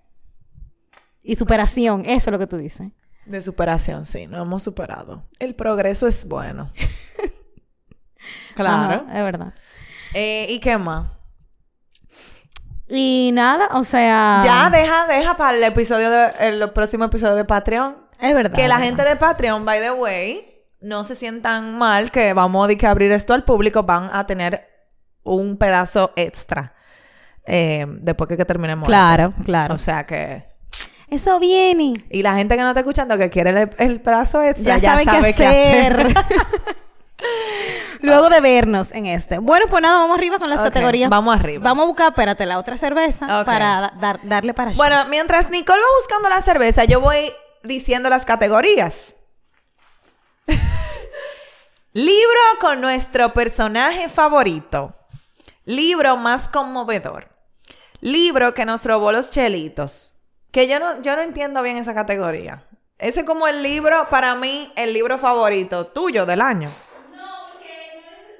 Y 1.22 1.34
superación, 1.34 2.02
eso 2.06 2.30
es 2.30 2.32
lo 2.32 2.38
que 2.38 2.46
tú 2.46 2.56
dices. 2.56 2.92
De 3.26 3.42
superación, 3.42 4.06
sí. 4.06 4.26
Nos 4.26 4.42
hemos 4.42 4.62
superado. 4.62 5.24
El 5.38 5.54
progreso 5.54 6.06
es 6.06 6.28
bueno. 6.28 6.70
claro. 8.54 9.06
Ajá, 9.06 9.18
es 9.18 9.24
verdad. 9.24 9.54
Eh, 10.12 10.46
¿Y 10.50 10.60
qué 10.60 10.78
más? 10.78 11.08
Y 12.86 13.30
nada, 13.32 13.70
o 13.72 13.82
sea. 13.82 14.40
Ya, 14.44 14.70
deja, 14.70 15.06
deja 15.06 15.36
para 15.36 15.56
el 15.56 15.64
episodio 15.64 16.10
de, 16.10 16.30
el 16.40 16.70
próximo 16.70 17.04
episodio 17.04 17.34
de 17.34 17.44
Patreon. 17.44 18.03
Es 18.20 18.34
verdad. 18.34 18.54
Que 18.56 18.68
la 18.68 18.78
gente 18.78 19.02
de 19.04 19.16
Patreon, 19.16 19.64
by 19.64 19.80
the 19.80 19.90
way, 19.92 20.62
no 20.80 21.04
se 21.04 21.14
sientan 21.14 21.78
mal 21.78 22.10
que 22.10 22.32
vamos 22.32 22.68
a 22.68 22.90
abrir 22.90 23.12
esto 23.12 23.34
al 23.34 23.44
público, 23.44 23.82
van 23.82 24.10
a 24.12 24.26
tener 24.26 24.68
un 25.22 25.56
pedazo 25.56 26.12
extra 26.16 26.74
eh, 27.46 27.86
después 27.88 28.28
que, 28.28 28.36
que 28.36 28.44
terminemos. 28.44 28.86
Claro, 28.86 29.30
esto. 29.30 29.44
claro. 29.44 29.74
O 29.74 29.78
sea 29.78 30.04
que. 30.06 30.46
Eso 31.10 31.38
viene. 31.38 32.04
Y 32.10 32.22
la 32.22 32.34
gente 32.34 32.56
que 32.56 32.62
no 32.62 32.68
está 32.68 32.80
escuchando 32.80 33.16
que 33.18 33.30
quiere 33.30 33.50
el, 33.50 33.70
el 33.78 34.00
pedazo 34.00 34.42
extra, 34.42 34.76
Ya, 34.76 34.78
ya, 34.80 34.90
saben 34.90 35.04
sabe 35.04 35.34
qué 35.34 35.46
hacer. 35.46 36.14
Luego 38.00 38.28
de 38.28 38.40
vernos 38.40 38.90
en 38.92 39.06
este. 39.06 39.38
Bueno, 39.38 39.66
pues 39.70 39.82
nada, 39.82 39.98
vamos 39.98 40.16
arriba 40.18 40.38
con 40.38 40.50
las 40.50 40.60
categorías. 40.60 41.08
vamos 41.08 41.34
arriba. 41.34 41.62
Vamos 41.64 41.84
a 41.84 41.86
buscar, 41.86 42.08
espérate, 42.08 42.44
la 42.44 42.58
otra 42.58 42.76
cerveza 42.76 43.44
para 43.44 43.80
da- 43.80 43.94
dar- 43.98 44.20
darle 44.24 44.52
para 44.52 44.70
allá. 44.70 44.76
Bueno, 44.76 44.96
mientras 45.08 45.48
Nicole 45.50 45.78
va 45.80 45.86
buscando 46.00 46.28
la 46.28 46.40
cerveza, 46.42 46.84
yo 46.84 47.00
voy 47.00 47.32
diciendo 47.64 48.08
las 48.08 48.24
categorías. 48.24 49.16
Libro 51.92 52.40
con 52.60 52.80
nuestro 52.80 53.32
personaje 53.32 54.08
favorito. 54.08 54.94
Libro 55.64 56.16
más 56.16 56.48
conmovedor. 56.48 57.28
Libro 58.00 58.52
que 58.54 58.64
nos 58.64 58.84
robó 58.84 59.12
los 59.12 59.30
chelitos. 59.30 60.14
Que 60.50 60.68
yo 60.68 60.78
no, 60.78 61.00
yo 61.02 61.16
no 61.16 61.22
entiendo 61.22 61.62
bien 61.62 61.78
esa 61.78 61.94
categoría. 61.94 62.68
Ese 62.98 63.20
es 63.20 63.26
como 63.26 63.48
el 63.48 63.62
libro, 63.62 64.08
para 64.08 64.34
mí, 64.34 64.72
el 64.76 64.92
libro 64.92 65.18
favorito 65.18 65.86
tuyo 65.88 66.26
del 66.26 66.40
año. 66.40 66.68
No, 67.12 67.24
porque 67.52 67.72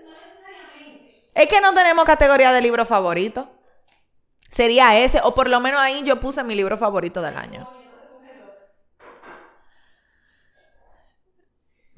no 0.05 0.11
necesariamente. 0.13 1.31
Es 1.35 1.49
que 1.49 1.61
no 1.61 1.75
tenemos 1.75 2.05
categoría 2.05 2.53
de 2.53 2.63
libro 2.63 2.85
favorito. 2.85 3.51
Sería 4.51 4.97
ese, 4.99 5.21
o 5.25 5.35
por 5.35 5.49
lo 5.49 5.61
menos 5.61 5.81
ahí 5.81 6.03
yo 6.03 6.21
puse 6.21 6.45
mi 6.45 6.55
libro 6.55 6.79
favorito 6.79 7.21
del 7.21 7.37
año. 7.37 7.69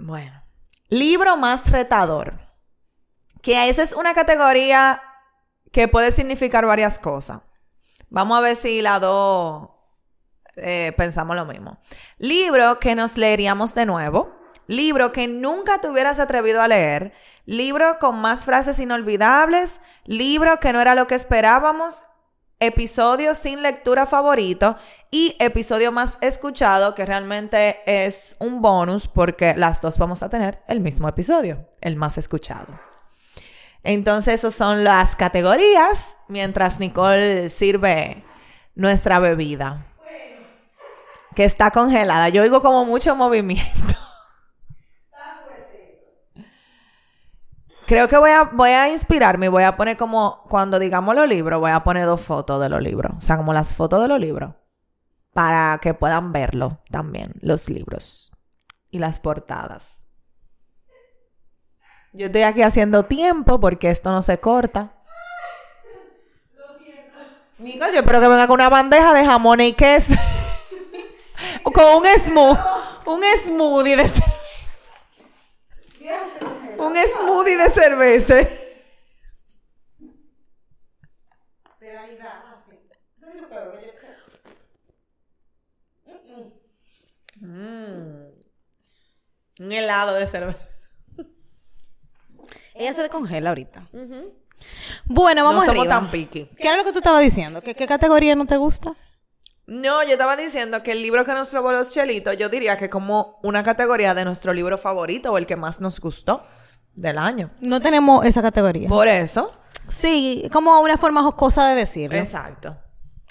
Bueno. 0.07 0.41
Libro 0.89 1.37
más 1.37 1.73
retador. 1.73 2.39
Que 3.43 3.69
esa 3.69 3.83
es 3.83 3.93
una 3.93 4.15
categoría 4.15 5.03
que 5.73 5.89
puede 5.89 6.13
significar 6.13 6.65
varias 6.65 7.01
cosas. 7.01 7.41
Vamos 8.09 8.39
a 8.39 8.41
ver 8.41 8.55
si 8.55 8.83
la 8.83 9.01
dos 9.01 9.69
eh, 10.55 10.93
pensamos 10.97 11.35
lo 11.35 11.45
mismo. 11.45 11.79
Libro 12.19 12.79
que 12.79 12.95
nos 12.95 13.17
leeríamos 13.17 13.75
de 13.75 13.85
nuevo. 13.85 14.33
Libro 14.69 15.11
que 15.11 15.27
nunca 15.27 15.81
te 15.81 15.89
hubieras 15.89 16.21
atrevido 16.21 16.63
a 16.63 16.69
leer. 16.69 17.13
Libro 17.45 17.99
con 17.99 18.21
más 18.21 18.45
frases 18.45 18.79
inolvidables. 18.79 19.81
Libro 20.05 20.61
que 20.61 20.73
no 20.73 20.81
era 20.81 20.95
lo 20.95 21.09
que 21.09 21.17
esperábamos. 21.17 22.07
Episodio 22.59 23.35
sin 23.35 23.63
lectura 23.63 24.07
favorito. 24.07 24.77
Y 25.11 25.37
episodio 25.39 25.93
más 25.93 26.19
escuchado, 26.21 26.95
que 26.95 27.05
realmente 27.05 27.81
es 27.87 28.37
un 28.39 28.63
bonus 28.63 29.09
porque 29.09 29.55
las 29.57 29.81
dos 29.81 29.99
vamos 29.99 30.23
a 30.23 30.31
tener 30.31 30.61
el 30.69 30.81
mismo 30.81 31.09
episodio, 31.09 31.69
el 31.81 31.97
más 31.97 32.19
escuchado. 32.19 32.79
Entonces, 33.83 34.35
esas 34.35 34.55
son 34.55 34.85
las 34.85 35.17
categorías 35.17 36.17
mientras 36.29 36.81
Nicole 36.81 37.51
sirve 37.51 38.25
nuestra 38.75 39.19
bebida. 39.19 39.87
Que 41.35 41.45
está 41.45 41.71
congelada. 41.71 42.29
Yo 42.31 42.43
oigo 42.43 42.63
como 42.63 42.85
mucho 42.85 43.15
movimiento. 43.15 43.96
Creo 47.87 48.09
que 48.09 48.17
voy 48.17 48.31
a, 48.31 48.43
voy 48.43 48.71
a 48.71 48.89
inspirarme 48.89 49.47
y 49.47 49.49
voy 49.49 49.63
a 49.63 49.77
poner 49.77 49.97
como, 49.97 50.43
cuando 50.49 50.81
digamos 50.81 51.15
los 51.15 51.29
libros, 51.29 51.61
voy 51.61 51.71
a 51.71 51.85
poner 51.85 52.05
dos 52.05 52.21
fotos 52.21 52.61
de 52.61 52.69
los 52.69 52.83
libros. 52.83 53.13
O 53.17 53.21
sea, 53.21 53.37
como 53.37 53.53
las 53.53 53.75
fotos 53.75 54.03
de 54.03 54.09
los 54.09 54.19
libros. 54.19 54.55
Para 55.33 55.79
que 55.81 55.95
puedan 55.95 56.33
verlo 56.33 56.81
también, 56.91 57.35
los 57.41 57.69
libros. 57.69 58.33
Y 58.91 58.99
las 58.99 59.21
portadas. 59.21 60.07
Yo 62.13 62.27
estoy 62.27 62.43
aquí 62.43 62.63
haciendo 62.63 63.05
tiempo 63.05 63.61
porque 63.61 63.91
esto 63.91 64.11
no 64.11 64.23
se 64.23 64.41
corta. 64.41 64.95
Nicole, 67.59 67.93
yo 67.93 68.01
espero 68.01 68.21
que 68.21 68.29
venga 68.29 68.47
con 68.47 68.55
una 68.55 68.69
bandeja 68.69 69.15
de 69.15 69.25
jamón 69.25 69.61
y 69.61 69.73
queso. 69.75 70.15
Con 71.63 71.85
un 71.85 72.05
smoothie. 72.19 72.63
Un 73.07 73.23
smoothie 73.45 73.97
de 73.97 74.09
cerveza. 74.09 74.37
Un 76.79 76.97
smoothie 76.97 77.57
de 77.57 77.71
cerveza. 77.71 78.37
Mm. 87.41 88.27
Un 89.59 89.73
helado 89.73 90.15
de 90.15 90.27
cerveza. 90.27 90.59
Ella 92.75 92.93
se 92.93 93.03
descongela 93.03 93.51
ahorita. 93.51 93.89
Bueno, 95.05 95.45
vamos 95.45 95.67
no 95.67 95.73
somos 95.73 95.81
arriba. 95.81 96.01
tan 96.01 96.11
picky. 96.11 96.51
¿Qué 96.57 96.69
era 96.69 96.77
lo 96.77 96.85
que 96.85 96.93
tú 96.93 96.99
estabas 96.99 97.23
diciendo? 97.23 97.63
¿Qué, 97.63 97.75
qué 97.75 97.87
categoría 97.87 98.35
no 98.35 98.47
te 98.47 98.57
gusta? 98.59 98.95
No, 99.67 100.03
yo 100.05 100.13
estaba 100.13 100.37
diciendo 100.37 100.83
que 100.83 100.93
el 100.93 101.03
libro 101.03 101.25
que 101.25 101.33
nos 101.33 101.53
robó 101.53 101.73
los 101.73 101.93
chelitos, 101.93 102.37
yo 102.37 102.49
diría 102.49 102.77
que 102.77 102.91
como 102.91 103.39
una 103.43 103.63
categoría 103.65 104.15
de 104.15 104.25
nuestro 104.25 104.53
libro 104.53 104.79
favorito 104.79 105.33
o 105.33 105.39
el 105.39 105.47
que 105.47 105.57
más 105.57 105.81
nos 105.81 105.99
gustó 106.01 106.45
del 106.97 107.19
año. 107.19 107.51
No 107.61 107.81
tenemos 107.81 108.25
esa 108.27 108.43
categoría. 108.43 108.89
Por 108.89 109.07
eso. 109.07 109.53
Sí, 109.89 110.49
como 110.53 110.81
una 110.81 110.99
forma 110.99 111.23
jocosa 111.23 111.69
de 111.69 111.77
decirlo. 111.77 112.19
Exacto. 112.19 112.77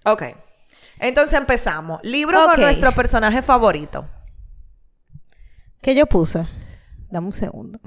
Ok. 0.05 0.23
Entonces 0.99 1.33
empezamos. 1.37 1.99
Libro 2.03 2.39
con 2.45 2.61
nuestro 2.61 2.93
personaje 2.95 3.41
favorito. 3.41 4.07
¿Qué 5.81 5.93
yo 5.93 6.05
puse? 6.05 6.45
Dame 7.09 7.27
un 7.27 7.33
segundo. 7.33 7.79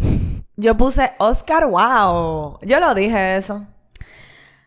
Yo 0.56 0.76
puse 0.76 1.12
Oscar 1.18 1.66
Wow. 1.66 2.58
Yo 2.62 2.80
lo 2.80 2.94
dije 2.94 3.36
eso. 3.36 3.66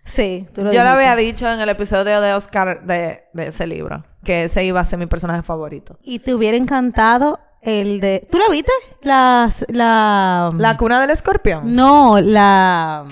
Sí, 0.04 0.48
tú 0.54 0.62
Yo 0.62 0.68
dijiste. 0.70 0.84
lo 0.84 0.90
había 0.90 1.16
dicho 1.16 1.50
en 1.52 1.60
el 1.60 1.70
episodio 1.70 2.22
de 2.22 2.34
Oscar 2.34 2.84
de, 2.86 3.26
de 3.34 3.48
ese 3.48 3.68
libro. 3.68 4.04
Que 4.24 4.46
ese 4.46 4.64
iba 4.64 4.80
a 4.80 4.86
ser 4.86 4.98
mi 5.00 5.06
personaje 5.06 5.44
favorito. 5.44 6.00
Y 6.02 6.20
te 6.20 6.34
hubiera 6.34 6.58
encantado 6.58 7.40
el 7.62 8.00
de... 8.00 8.28
¿Tú 8.32 8.38
la 8.40 8.50
viste? 8.50 8.72
Las, 9.02 9.66
la... 9.70 10.50
La 10.58 10.78
cuna 10.78 11.00
del 11.02 11.10
escorpión. 11.12 11.76
No, 11.76 12.20
la... 12.22 13.06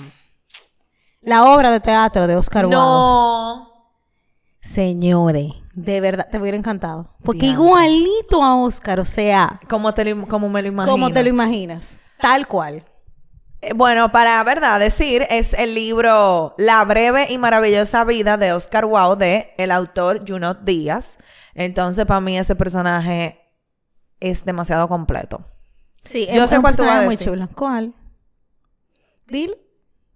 La 1.22 1.44
obra 1.44 1.70
de 1.70 1.80
teatro 1.80 2.26
de 2.26 2.36
Oscar 2.36 2.64
Wilde. 2.66 2.76
No. 2.76 3.66
Señores, 4.62 5.52
de 5.74 6.00
verdad, 6.00 6.28
te 6.30 6.38
hubiera 6.38 6.56
encantado. 6.56 7.08
Porque 7.24 7.46
igualito 7.46 8.42
a 8.42 8.56
Oscar, 8.56 9.00
o 9.00 9.04
sea, 9.04 9.60
Como, 9.68 9.92
te 9.94 10.04
lo- 10.04 10.26
como 10.28 10.48
me 10.48 10.62
lo 10.62 10.68
imagino. 10.68 10.92
como 10.92 11.10
te 11.10 11.22
lo 11.22 11.28
imaginas. 11.30 12.00
Tal 12.20 12.46
cual. 12.46 12.84
Eh, 13.62 13.72
Bueno, 13.74 14.12
para 14.12 14.42
verdad 14.44 14.78
decir, 14.80 15.26
es 15.30 15.54
el 15.54 15.74
libro 15.74 16.54
La 16.58 16.84
breve 16.84 17.26
y 17.30 17.38
maravillosa 17.38 18.04
vida 18.04 18.36
de 18.36 18.52
Oscar 18.52 18.84
Wilde 18.84 19.16
de 19.24 19.54
el 19.58 19.70
autor 19.70 20.24
Junot 20.28 20.60
Díaz. 20.62 21.18
Entonces, 21.54 22.04
para 22.06 22.20
mí 22.20 22.38
ese 22.38 22.54
personaje 22.54 23.39
es 24.20 24.44
demasiado 24.44 24.88
completo. 24.88 25.42
Sí, 26.04 26.26
Yo 26.32 26.46
sé 26.48 26.60
cuál 26.60 26.76
tú 26.76 26.82
vas 26.82 26.90
a 26.92 27.00
personaje 27.00 27.06
muy 27.06 27.16
chulo. 27.16 27.48
¿Cuál? 27.54 27.94
Dilo. 29.26 29.54
El 29.54 29.58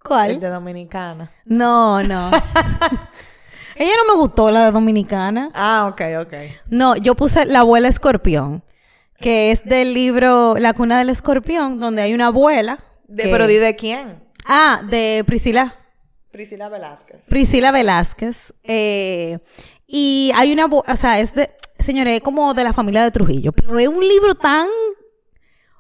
¿Cuál? 0.08 0.40
de 0.40 0.48
Dominicana. 0.48 1.30
No, 1.44 2.02
no. 2.02 2.30
Ella 3.76 3.92
no 4.06 4.14
me 4.14 4.20
gustó 4.20 4.50
la 4.50 4.66
de 4.66 4.70
Dominicana. 4.70 5.50
Ah, 5.54 5.88
ok, 5.90 6.00
ok. 6.26 6.34
No, 6.68 6.96
yo 6.96 7.14
puse 7.14 7.44
La 7.46 7.60
abuela 7.60 7.88
escorpión, 7.88 8.62
que 9.18 9.50
es 9.50 9.64
del 9.64 9.94
libro 9.94 10.54
La 10.58 10.74
cuna 10.74 10.98
del 10.98 11.08
escorpión, 11.10 11.80
donde 11.80 12.02
hay 12.02 12.14
una 12.14 12.26
abuela. 12.26 12.78
De, 13.08 13.24
que- 13.24 13.28
Pero 13.30 13.46
di 13.46 13.56
de 13.56 13.74
quién? 13.76 14.22
Ah, 14.46 14.82
de 14.88 15.24
Priscila. 15.26 15.74
Priscila 16.30 16.68
Velázquez. 16.68 17.24
Priscila 17.28 17.72
Velázquez. 17.72 18.52
eh, 18.62 19.38
y 19.86 20.32
hay 20.34 20.52
una, 20.52 20.66
o 20.66 20.96
sea, 20.96 21.20
es 21.20 21.34
de, 21.34 21.50
señores, 21.84 22.14
es 22.14 22.20
como 22.20 22.54
de 22.54 22.64
la 22.64 22.72
familia 22.72 23.02
de 23.02 23.10
Trujillo, 23.10 23.52
pero 23.52 23.78
es 23.78 23.88
un 23.88 24.06
libro 24.06 24.34
tan 24.34 24.66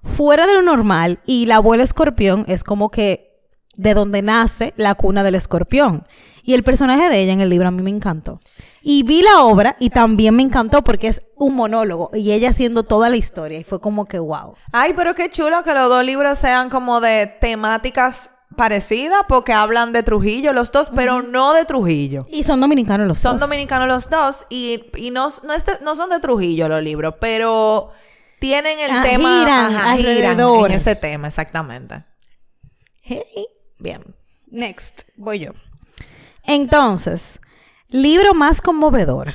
fuera 0.02 0.46
de 0.46 0.54
lo 0.54 0.62
normal 0.62 1.20
y 1.26 1.46
la 1.46 1.56
abuela 1.56 1.82
escorpión 1.82 2.44
es 2.46 2.62
como 2.62 2.90
que 2.90 3.34
de 3.76 3.94
donde 3.94 4.22
nace 4.22 4.72
la 4.76 4.94
cuna 4.94 5.22
del 5.22 5.34
escorpión. 5.34 6.06
Y 6.42 6.54
el 6.54 6.62
personaje 6.62 7.08
de 7.08 7.22
ella 7.22 7.32
en 7.32 7.40
el 7.40 7.48
libro 7.48 7.68
a 7.68 7.70
mí 7.70 7.82
me 7.82 7.90
encantó. 7.90 8.40
Y 8.82 9.02
vi 9.02 9.22
la 9.22 9.42
obra 9.44 9.76
y 9.80 9.90
también 9.90 10.36
me 10.36 10.42
encantó 10.42 10.84
porque 10.84 11.08
es 11.08 11.22
un 11.36 11.56
monólogo 11.56 12.10
y 12.12 12.32
ella 12.32 12.50
haciendo 12.50 12.82
toda 12.82 13.08
la 13.08 13.16
historia 13.16 13.58
y 13.58 13.64
fue 13.64 13.80
como 13.80 14.04
que 14.04 14.18
wow. 14.18 14.54
Ay, 14.72 14.92
pero 14.94 15.14
qué 15.14 15.30
chulo 15.30 15.62
que 15.62 15.72
los 15.72 15.88
dos 15.88 16.04
libros 16.04 16.38
sean 16.38 16.68
como 16.68 17.00
de 17.00 17.26
temáticas 17.40 18.30
parecidas 18.54 19.22
porque 19.28 19.52
hablan 19.52 19.92
de 19.92 20.02
Trujillo 20.02 20.52
los 20.52 20.72
dos, 20.72 20.90
pero 20.94 21.22
no 21.22 21.52
de 21.52 21.64
Trujillo. 21.64 22.26
Y 22.30 22.42
son 22.44 22.60
dominicanos 22.60 23.06
los 23.06 23.18
Son 23.18 23.38
dos. 23.38 23.48
dominicanos 23.48 23.88
los 23.88 24.08
dos 24.10 24.46
y, 24.50 24.86
y 24.96 25.10
no, 25.10 25.28
no, 25.44 25.52
es 25.52 25.66
de- 25.66 25.78
no 25.82 25.94
son 25.94 26.10
de 26.10 26.20
Trujillo 26.20 26.68
los 26.68 26.82
libros, 26.82 27.14
pero 27.20 27.90
tienen 28.40 28.78
el 28.80 28.90
Ah, 28.90 29.02
tema 29.02 29.66
ajá, 29.66 29.92
alrededor. 29.92 30.70
en 30.70 30.76
ese 30.76 30.94
tema, 30.96 31.28
exactamente. 31.28 32.04
Hey. 33.02 33.22
Bien. 33.78 34.02
Next, 34.50 35.02
voy 35.16 35.40
yo. 35.40 35.50
Entonces, 36.44 37.40
libro 37.88 38.34
más 38.34 38.60
conmovedor. 38.60 39.32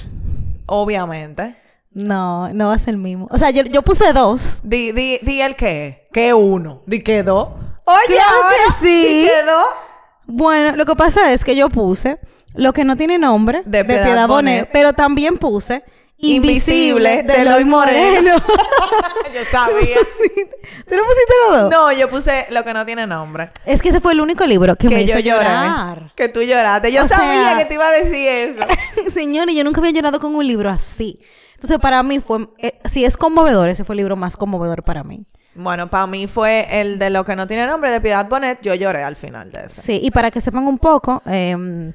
Obviamente. 0.66 1.58
No, 1.92 2.54
no 2.54 2.68
va 2.68 2.76
a 2.76 2.80
ser 2.80 2.90
el 2.90 2.98
mismo. 3.00 3.28
O 3.32 3.38
sea, 3.38 3.50
yo, 3.50 3.64
yo 3.64 3.82
puse 3.82 4.14
dos. 4.14 4.62
Di, 4.64 4.92
di, 4.92 5.18
di 5.24 5.42
el 5.42 5.56
qué. 5.56 6.08
¿Qué 6.14 6.34
uno? 6.34 6.84
Di 6.86 7.02
que 7.04 7.24
dos. 7.24 7.50
Oye, 7.90 8.16
Claro 8.16 8.48
que 8.50 8.86
sí. 8.86 9.22
Di 9.24 9.28
que 9.28 9.44
dos. 9.44 9.66
Bueno, 10.26 10.76
lo 10.76 10.86
que 10.86 10.96
pasa 10.96 11.32
es 11.34 11.44
que 11.44 11.56
yo 11.56 11.70
puse 11.70 12.20
lo 12.54 12.74
que 12.74 12.84
no 12.84 12.96
tiene 12.96 13.18
nombre 13.18 13.62
De 13.66 13.80
de, 13.80 13.86
Piedad 13.86 14.04
Piedad, 14.06 14.28
Bonet, 14.28 14.56
Bonet. 14.62 14.70
pero 14.72 14.94
también 14.94 15.38
puse 15.38 15.84
Invisible, 16.22 17.24
de 17.24 17.34
de 17.46 17.66
Moreno. 17.66 17.70
Moreno. 17.78 18.36
Yo 19.34 19.44
sabía. 19.50 19.96
¿Tú 19.98 20.96
no 20.96 21.04
pusiste 21.04 21.34
los 21.50 21.62
dos? 21.62 21.72
No, 21.72 21.92
yo 21.92 22.10
puse 22.10 22.46
lo 22.50 22.64
que 22.64 22.74
no 22.74 22.86
tiene 22.86 23.08
nombre. 23.08 23.52
Es 23.66 23.82
que 23.82 23.90
ese 23.90 24.02
fue 24.02 24.12
el 24.14 24.20
único 24.22 24.46
libro 24.46 24.76
que, 24.76 24.90
me 24.90 25.02
hizo 25.04 25.20
yo 25.20 25.34
lloré. 25.34 25.46
llorar. 25.46 26.12
Que 26.16 26.28
tú 26.30 26.42
lloraste. 26.42 26.92
Yo 26.92 27.04
O 27.04 27.08
sabía 27.08 27.50
sea- 27.50 27.58
que 27.58 27.66
te 27.66 27.76
iba 27.76 27.88
a 27.88 27.92
decir 27.92 28.28
eso. 28.28 28.60
Señores, 29.14 29.56
yo 29.56 29.64
nunca 29.64 29.80
había 29.80 29.92
llorado 29.92 30.20
con 30.20 30.36
un 30.36 30.46
libro 30.46 30.70
así. 30.70 31.20
Entonces, 31.54 31.78
para 31.80 32.02
mí 32.04 32.20
fue, 32.20 32.48
eh, 32.58 32.80
si 32.86 33.06
es 33.06 33.16
conmovedor, 33.18 33.70
ese 33.70 33.84
fue 33.84 33.94
el 33.94 33.98
libro 33.98 34.16
más 34.16 34.36
conmovedor 34.36 34.84
para 34.84 35.04
mí. 35.04 35.26
Bueno, 35.56 35.90
para 35.90 36.08
mí 36.08 36.28
fue 36.28 36.68
el 36.82 37.00
de 37.00 37.10
lo 37.10 37.26
que 37.26 37.36
no 37.36 37.48
tiene 37.48 37.68
nombre 37.68 37.92
de 37.92 38.00
Piedad 38.02 38.28
Bonet. 38.30 38.62
Yo 38.62 38.76
lloré 38.76 39.04
al 39.04 39.16
final 39.16 39.52
de 39.52 39.66
ese. 39.66 39.82
Sí, 39.82 40.00
y 40.02 40.12
para 40.12 40.32
que 40.32 40.42
sepan 40.42 40.68
un 40.68 40.78
poco, 40.78 41.22
eh, 41.26 41.94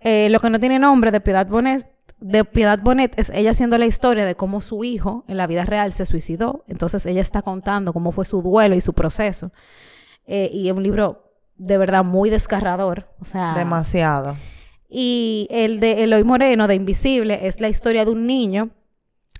eh, 0.00 0.28
lo 0.30 0.40
que 0.40 0.50
no 0.50 0.58
tiene 0.58 0.78
nombre 0.78 1.10
de 1.10 1.20
Piedad 1.20 1.46
Bonet, 1.46 1.88
de 2.20 2.44
Piedad 2.44 2.80
Bonet 2.82 3.18
es 3.18 3.30
ella 3.30 3.50
haciendo 3.50 3.76
la 3.76 3.86
historia 3.86 4.24
de 4.24 4.34
cómo 4.34 4.60
su 4.60 4.82
hijo 4.82 5.24
en 5.28 5.36
la 5.36 5.46
vida 5.46 5.64
real 5.64 5.92
se 5.92 6.06
suicidó. 6.06 6.64
Entonces 6.66 7.04
ella 7.06 7.20
está 7.20 7.42
contando 7.42 7.92
cómo 7.92 8.12
fue 8.12 8.24
su 8.24 8.40
duelo 8.40 8.74
y 8.74 8.80
su 8.80 8.94
proceso. 8.94 9.52
Eh, 10.26 10.48
y 10.52 10.68
es 10.68 10.74
un 10.74 10.82
libro 10.82 11.32
de 11.56 11.78
verdad 11.78 12.02
muy 12.02 12.30
desgarrador. 12.30 13.08
O 13.20 13.24
sea, 13.24 13.54
Demasiado. 13.54 14.36
Y 14.88 15.48
el 15.50 15.80
de 15.80 16.04
Eloy 16.04 16.24
Moreno, 16.24 16.66
de 16.66 16.76
Invisible, 16.76 17.46
es 17.46 17.60
la 17.60 17.68
historia 17.68 18.04
de 18.04 18.10
un 18.12 18.26
niño 18.26 18.70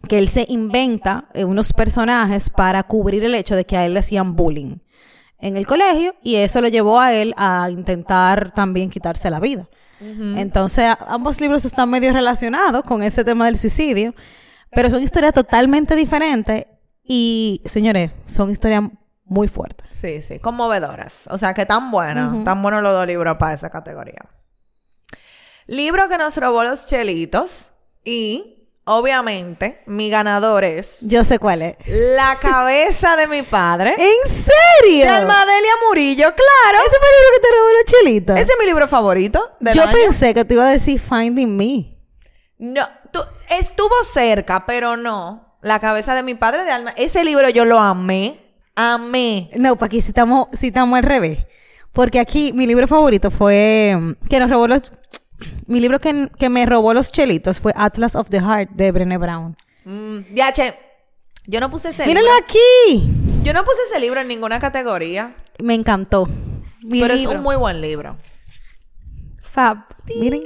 que 0.04 0.18
él 0.18 0.28
se 0.28 0.46
inventa 0.48 1.28
eh, 1.34 1.44
unos 1.44 1.72
personajes 1.72 2.50
para 2.50 2.82
cubrir 2.82 3.24
el 3.24 3.34
hecho 3.34 3.56
de 3.56 3.64
que 3.64 3.76
a 3.76 3.84
él 3.84 3.94
le 3.94 4.00
hacían 4.00 4.36
bullying 4.36 4.78
en 5.38 5.56
el 5.56 5.66
colegio 5.66 6.14
y 6.22 6.36
eso 6.36 6.60
lo 6.60 6.68
llevó 6.68 7.00
a 7.00 7.12
él 7.12 7.34
a 7.36 7.68
intentar 7.70 8.52
también 8.54 8.90
quitarse 8.90 9.30
la 9.30 9.40
vida. 9.40 9.68
Entonces, 10.00 10.94
ambos 11.06 11.40
libros 11.40 11.64
están 11.64 11.88
medio 11.88 12.12
relacionados 12.12 12.82
con 12.82 13.02
ese 13.02 13.24
tema 13.24 13.46
del 13.46 13.56
suicidio, 13.56 14.14
pero 14.70 14.90
son 14.90 15.02
historias 15.02 15.32
totalmente 15.32 15.96
diferentes 15.96 16.66
y, 17.02 17.62
señores, 17.64 18.10
son 18.26 18.50
historias 18.50 18.82
muy 19.24 19.48
fuertes. 19.48 19.86
Sí, 19.92 20.20
sí. 20.20 20.38
Conmovedoras. 20.40 21.26
O 21.30 21.38
sea, 21.38 21.54
que 21.54 21.64
tan 21.64 21.90
buenos. 21.90 22.44
Tan 22.44 22.62
buenos 22.62 22.82
los 22.82 22.92
dos 22.92 23.06
libros 23.06 23.36
para 23.38 23.54
esa 23.54 23.70
categoría. 23.70 24.28
Libro 25.66 26.08
que 26.08 26.18
nos 26.18 26.36
robó 26.36 26.64
los 26.64 26.86
chelitos. 26.86 27.70
Y, 28.04 28.53
obviamente, 28.84 29.82
mi 29.86 30.10
ganador 30.10 30.64
es 30.64 31.00
Yo 31.02 31.24
sé 31.24 31.38
cuál 31.38 31.62
es. 31.62 31.76
La 31.86 32.38
cabeza 32.40 33.16
de 33.16 33.26
mi 33.26 33.42
padre. 33.42 33.94
¿En 33.98 34.30
serio? 34.30 35.04
De 35.04 35.08
Almadelia 35.08 35.72
Murillo, 35.88 36.24
claro. 36.34 36.78
¿Ese 36.86 36.96
fue 36.98 37.08
el 37.08 37.16
libro 37.16 37.30
que 37.34 37.40
te 37.42 37.48
robó 37.56 37.72
los 37.72 37.84
chelitos? 37.84 38.36
Ese 38.36 38.52
es 38.52 38.58
mi 38.58 38.66
libro 38.66 38.88
favorito. 38.88 39.50
del 39.60 39.74
Yo 39.74 39.82
año. 39.82 39.92
pensé 39.92 40.34
que 40.34 40.44
te 40.44 40.54
iba 40.54 40.66
a 40.66 40.70
decir 40.70 41.00
Finding 41.00 41.56
Me. 41.56 41.98
No, 42.58 42.88
tú, 43.12 43.20
estuvo 43.50 44.02
cerca, 44.04 44.64
pero 44.66 44.96
no. 44.96 45.58
La 45.62 45.78
cabeza 45.78 46.14
de 46.14 46.22
mi 46.22 46.34
padre 46.34 46.64
de 46.64 46.70
alma. 46.72 46.92
Ese 46.96 47.24
libro 47.24 47.48
yo 47.48 47.64
lo 47.64 47.78
amé. 47.80 48.40
Amé. 48.76 49.50
No, 49.56 49.76
para 49.76 49.86
aquí 49.86 50.00
sí 50.02 50.08
estamos, 50.08 50.48
sí 50.58 50.68
estamos 50.68 50.96
al 50.96 51.04
revés. 51.04 51.38
Porque 51.92 52.18
aquí 52.18 52.52
mi 52.52 52.66
libro 52.66 52.86
favorito 52.88 53.30
fue 53.30 53.96
mm, 53.98 54.12
que 54.28 54.40
nos 54.40 54.50
robó 54.50 54.66
los 54.66 54.82
mi 55.66 55.80
libro 55.80 55.98
que, 56.00 56.28
que 56.38 56.48
me 56.48 56.66
robó 56.66 56.94
los 56.94 57.10
chelitos 57.12 57.60
fue 57.60 57.72
Atlas 57.76 58.14
of 58.14 58.28
the 58.30 58.40
Heart 58.40 58.70
de 58.72 58.92
Brené 58.92 59.18
Brown. 59.18 59.56
Mm, 59.84 60.34
ya, 60.34 60.52
che. 60.52 60.74
Yo 61.46 61.60
no 61.60 61.70
puse 61.70 61.90
ese 61.90 62.06
Míralo 62.06 62.26
libro. 62.26 62.42
aquí. 62.44 63.42
Yo 63.42 63.52
no 63.52 63.64
puse 63.64 63.76
ese 63.90 64.00
libro 64.00 64.20
en 64.20 64.28
ninguna 64.28 64.58
categoría. 64.58 65.36
Me 65.62 65.74
encantó. 65.74 66.26
Mi 66.82 67.00
pero 67.00 67.12
es 67.14 67.26
un 67.26 67.42
muy 67.42 67.56
buen 67.56 67.80
libro. 67.80 68.16
Fab. 69.42 69.84
Miren. 70.18 70.42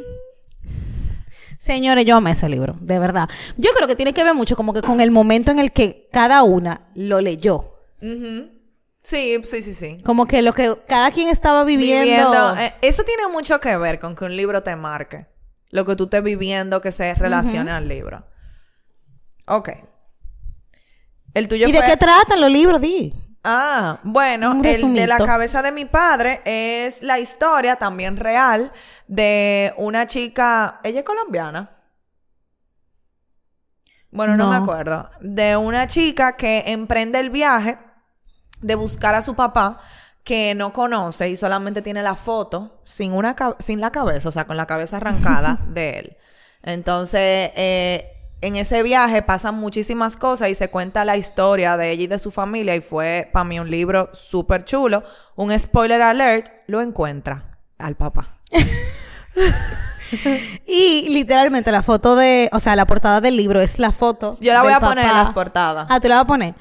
Señores, 1.58 2.04
yo 2.04 2.16
amé 2.16 2.32
ese 2.32 2.48
libro, 2.48 2.76
de 2.80 2.98
verdad. 2.98 3.28
Yo 3.56 3.70
creo 3.76 3.88
que 3.88 3.96
tiene 3.96 4.12
que 4.12 4.22
ver 4.22 4.34
mucho 4.34 4.54
como 4.56 4.72
que 4.72 4.80
con 4.80 5.00
el 5.00 5.10
momento 5.10 5.50
en 5.50 5.58
el 5.58 5.72
que 5.72 6.04
cada 6.12 6.42
una 6.44 6.82
lo 6.94 7.20
leyó. 7.20 7.74
Ujú. 8.00 8.48
Sí, 9.08 9.40
sí, 9.42 9.62
sí, 9.62 9.72
sí. 9.72 10.02
Como 10.04 10.26
que 10.26 10.42
lo 10.42 10.52
que 10.52 10.76
cada 10.86 11.10
quien 11.10 11.30
estaba 11.30 11.64
viviendo. 11.64 12.02
Viviendo. 12.02 12.56
eh, 12.58 12.74
eso 12.82 13.04
tiene 13.04 13.26
mucho 13.28 13.58
que 13.58 13.74
ver 13.78 13.98
con 13.98 14.14
que 14.14 14.26
un 14.26 14.36
libro 14.36 14.62
te 14.62 14.76
marque. 14.76 15.26
Lo 15.70 15.86
que 15.86 15.96
tú 15.96 16.04
estés 16.04 16.22
viviendo 16.22 16.82
que 16.82 16.92
se 16.92 17.14
relacione 17.14 17.70
al 17.70 17.88
libro. 17.88 18.26
Ok. 19.46 19.70
El 21.32 21.48
tuyo 21.48 21.68
¿Y 21.68 21.72
de 21.72 21.80
qué 21.80 21.96
tratan 21.96 22.42
los 22.42 22.50
libros, 22.50 22.82
Di? 22.82 23.14
Ah, 23.44 23.98
bueno, 24.02 24.60
el 24.62 24.92
de 24.92 25.06
la 25.06 25.16
cabeza 25.16 25.62
de 25.62 25.72
mi 25.72 25.86
padre 25.86 26.42
es 26.44 27.02
la 27.02 27.18
historia 27.18 27.76
también 27.76 28.18
real 28.18 28.72
de 29.06 29.72
una 29.78 30.06
chica, 30.06 30.80
ella 30.84 30.98
es 30.98 31.06
colombiana. 31.06 31.70
Bueno, 34.10 34.36
no, 34.36 34.50
me 34.50 34.56
acuerdo. 34.56 35.08
De 35.22 35.56
una 35.56 35.86
chica 35.86 36.36
que 36.36 36.64
emprende 36.66 37.20
el 37.20 37.30
viaje 37.30 37.87
de 38.60 38.74
buscar 38.74 39.14
a 39.14 39.22
su 39.22 39.34
papá 39.34 39.80
que 40.24 40.54
no 40.54 40.72
conoce 40.72 41.30
y 41.30 41.36
solamente 41.36 41.80
tiene 41.80 42.02
la 42.02 42.14
foto 42.14 42.82
sin 42.84 43.12
una 43.12 43.34
sin 43.60 43.80
la 43.80 43.92
cabeza, 43.92 44.28
o 44.28 44.32
sea, 44.32 44.46
con 44.46 44.56
la 44.56 44.66
cabeza 44.66 44.98
arrancada 44.98 45.60
de 45.68 45.98
él. 45.98 46.16
Entonces, 46.62 47.50
eh, 47.56 48.12
en 48.40 48.56
ese 48.56 48.82
viaje 48.82 49.22
pasan 49.22 49.54
muchísimas 49.54 50.16
cosas 50.16 50.50
y 50.50 50.54
se 50.54 50.70
cuenta 50.70 51.04
la 51.04 51.16
historia 51.16 51.76
de 51.76 51.90
ella 51.90 52.02
y 52.02 52.06
de 52.08 52.18
su 52.18 52.30
familia 52.30 52.76
y 52.76 52.80
fue 52.80 53.30
para 53.32 53.44
mí 53.44 53.58
un 53.58 53.70
libro 53.70 54.10
súper 54.12 54.64
chulo. 54.64 55.02
Un 55.34 55.58
spoiler 55.58 56.02
alert, 56.02 56.48
lo 56.66 56.82
encuentra 56.82 57.58
al 57.78 57.96
papá. 57.96 58.28
Y 60.66 61.08
literalmente 61.10 61.70
la 61.72 61.82
foto 61.82 62.16
de, 62.16 62.48
o 62.52 62.60
sea, 62.60 62.76
la 62.76 62.86
portada 62.86 63.20
del 63.20 63.36
libro 63.36 63.60
es 63.60 63.78
la 63.78 63.92
foto. 63.92 64.32
Yo 64.40 64.52
la 64.52 64.62
voy 64.62 64.72
a 64.72 64.80
poner 64.80 65.04
en 65.04 65.14
las 65.14 65.32
portadas. 65.32 65.86
Ah, 65.90 66.00
tú 66.00 66.08
la 66.08 66.16
vas 66.16 66.24
a 66.24 66.26
poner. 66.26 66.54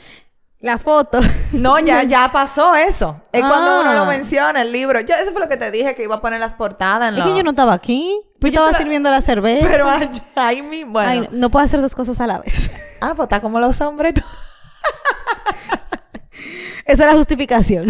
La 0.60 0.78
foto. 0.78 1.20
No, 1.54 1.80
ya, 1.80 2.04
ya 2.04 2.30
pasó 2.32 2.76
eso. 2.76 3.22
Es 3.32 3.41
cuando 3.41 3.82
uno 3.82 3.93
lo 3.93 4.02
Ah. 4.02 4.06
menciona 4.06 4.62
el 4.62 4.72
libro. 4.72 5.00
Yo, 5.02 5.15
eso 5.15 5.32
fue 5.32 5.39
lo 5.41 5.48
que 5.48 5.56
te 5.58 5.72
dije 5.72 5.96
que 5.96 6.04
iba 6.04 6.15
a 6.15 6.22
poner 6.22 6.39
las 6.41 6.56
portadas 6.56 7.13
en 7.13 7.20
Es 7.20 7.24
que 7.26 7.38
yo 7.38 7.43
no 7.43 7.52
estaba 7.52 7.74
aquí. 7.74 8.20
Pues 8.39 8.52
yo 8.52 8.60
estaba 8.60 8.78
tra- 8.78 8.82
sirviendo 8.84 9.10
la 9.10 9.22
cerveza. 9.22 9.65
Pero 9.70 9.89
ay, 9.89 10.12
ahí 10.36 10.62
mismo. 10.62 10.91
Bueno. 10.93 11.10
Ay, 11.10 11.30
no 11.32 11.50
puedo 11.50 11.63
hacer 11.63 11.80
dos 11.82 11.96
cosas 11.96 12.20
a 12.20 12.28
la 12.28 12.39
vez. 12.39 12.70
Ah, 13.00 13.13
pues 13.15 13.28
está 13.28 13.39
como 13.41 13.60
los 13.60 13.80
hombres. 13.82 14.15
Esa 16.86 17.04
es 17.04 17.12
la 17.12 17.13
justificación. 17.17 17.88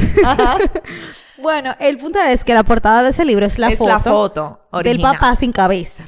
bueno, 1.37 1.75
el 1.79 1.97
punto 1.97 2.19
es 2.19 2.43
que 2.43 2.53
la 2.53 2.63
portada 2.63 3.03
de 3.03 3.11
ese 3.11 3.23
libro 3.25 3.45
es 3.45 3.57
la 3.59 3.69
Es 3.69 3.77
foto. 3.77 3.89
la 3.89 3.99
foto 3.99 4.59
Del 4.83 4.99
papá 4.99 5.35
sin 5.35 5.51
cabeza. 5.51 6.03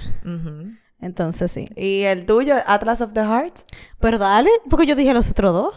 Entonces 1.02 1.52
sí. 1.52 1.70
¿Y 1.78 2.02
el 2.04 2.26
tuyo, 2.26 2.56
Atlas 2.66 3.00
of 3.02 3.14
the 3.14 3.22
Heart? 3.24 3.60
Pero 4.00 4.18
dale, 4.18 4.50
porque 4.70 4.86
yo 4.86 4.96
dije 4.96 5.14
los 5.14 5.30
otros 5.32 5.54
dos. 5.54 5.74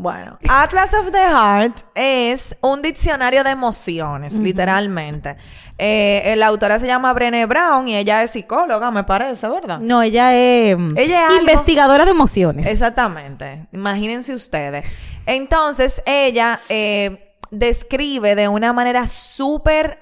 Bueno, 0.00 0.38
Atlas 0.48 0.94
of 0.94 1.10
the 1.10 1.18
Heart 1.18 1.80
es 1.96 2.56
un 2.60 2.82
diccionario 2.82 3.42
de 3.42 3.50
emociones, 3.50 4.34
literalmente. 4.34 5.36
Eh, 5.76 6.34
la 6.36 6.46
autora 6.46 6.78
se 6.78 6.86
llama 6.86 7.12
Brené 7.12 7.46
Brown 7.46 7.88
y 7.88 7.96
ella 7.96 8.22
es 8.22 8.30
psicóloga, 8.30 8.92
me 8.92 9.02
parece, 9.02 9.48
¿verdad? 9.48 9.80
No, 9.80 10.00
ella 10.00 10.36
es 10.36 10.76
Ella 10.94 11.24
es 11.26 11.30
algo- 11.32 11.40
investigadora 11.40 12.04
de 12.04 12.12
emociones. 12.12 12.66
Exactamente. 12.68 13.66
Imagínense 13.72 14.32
ustedes. 14.34 14.84
Entonces, 15.26 16.00
ella 16.06 16.60
eh, 16.68 17.34
describe 17.50 18.36
de 18.36 18.46
una 18.46 18.72
manera 18.72 19.04
súper 19.08 19.98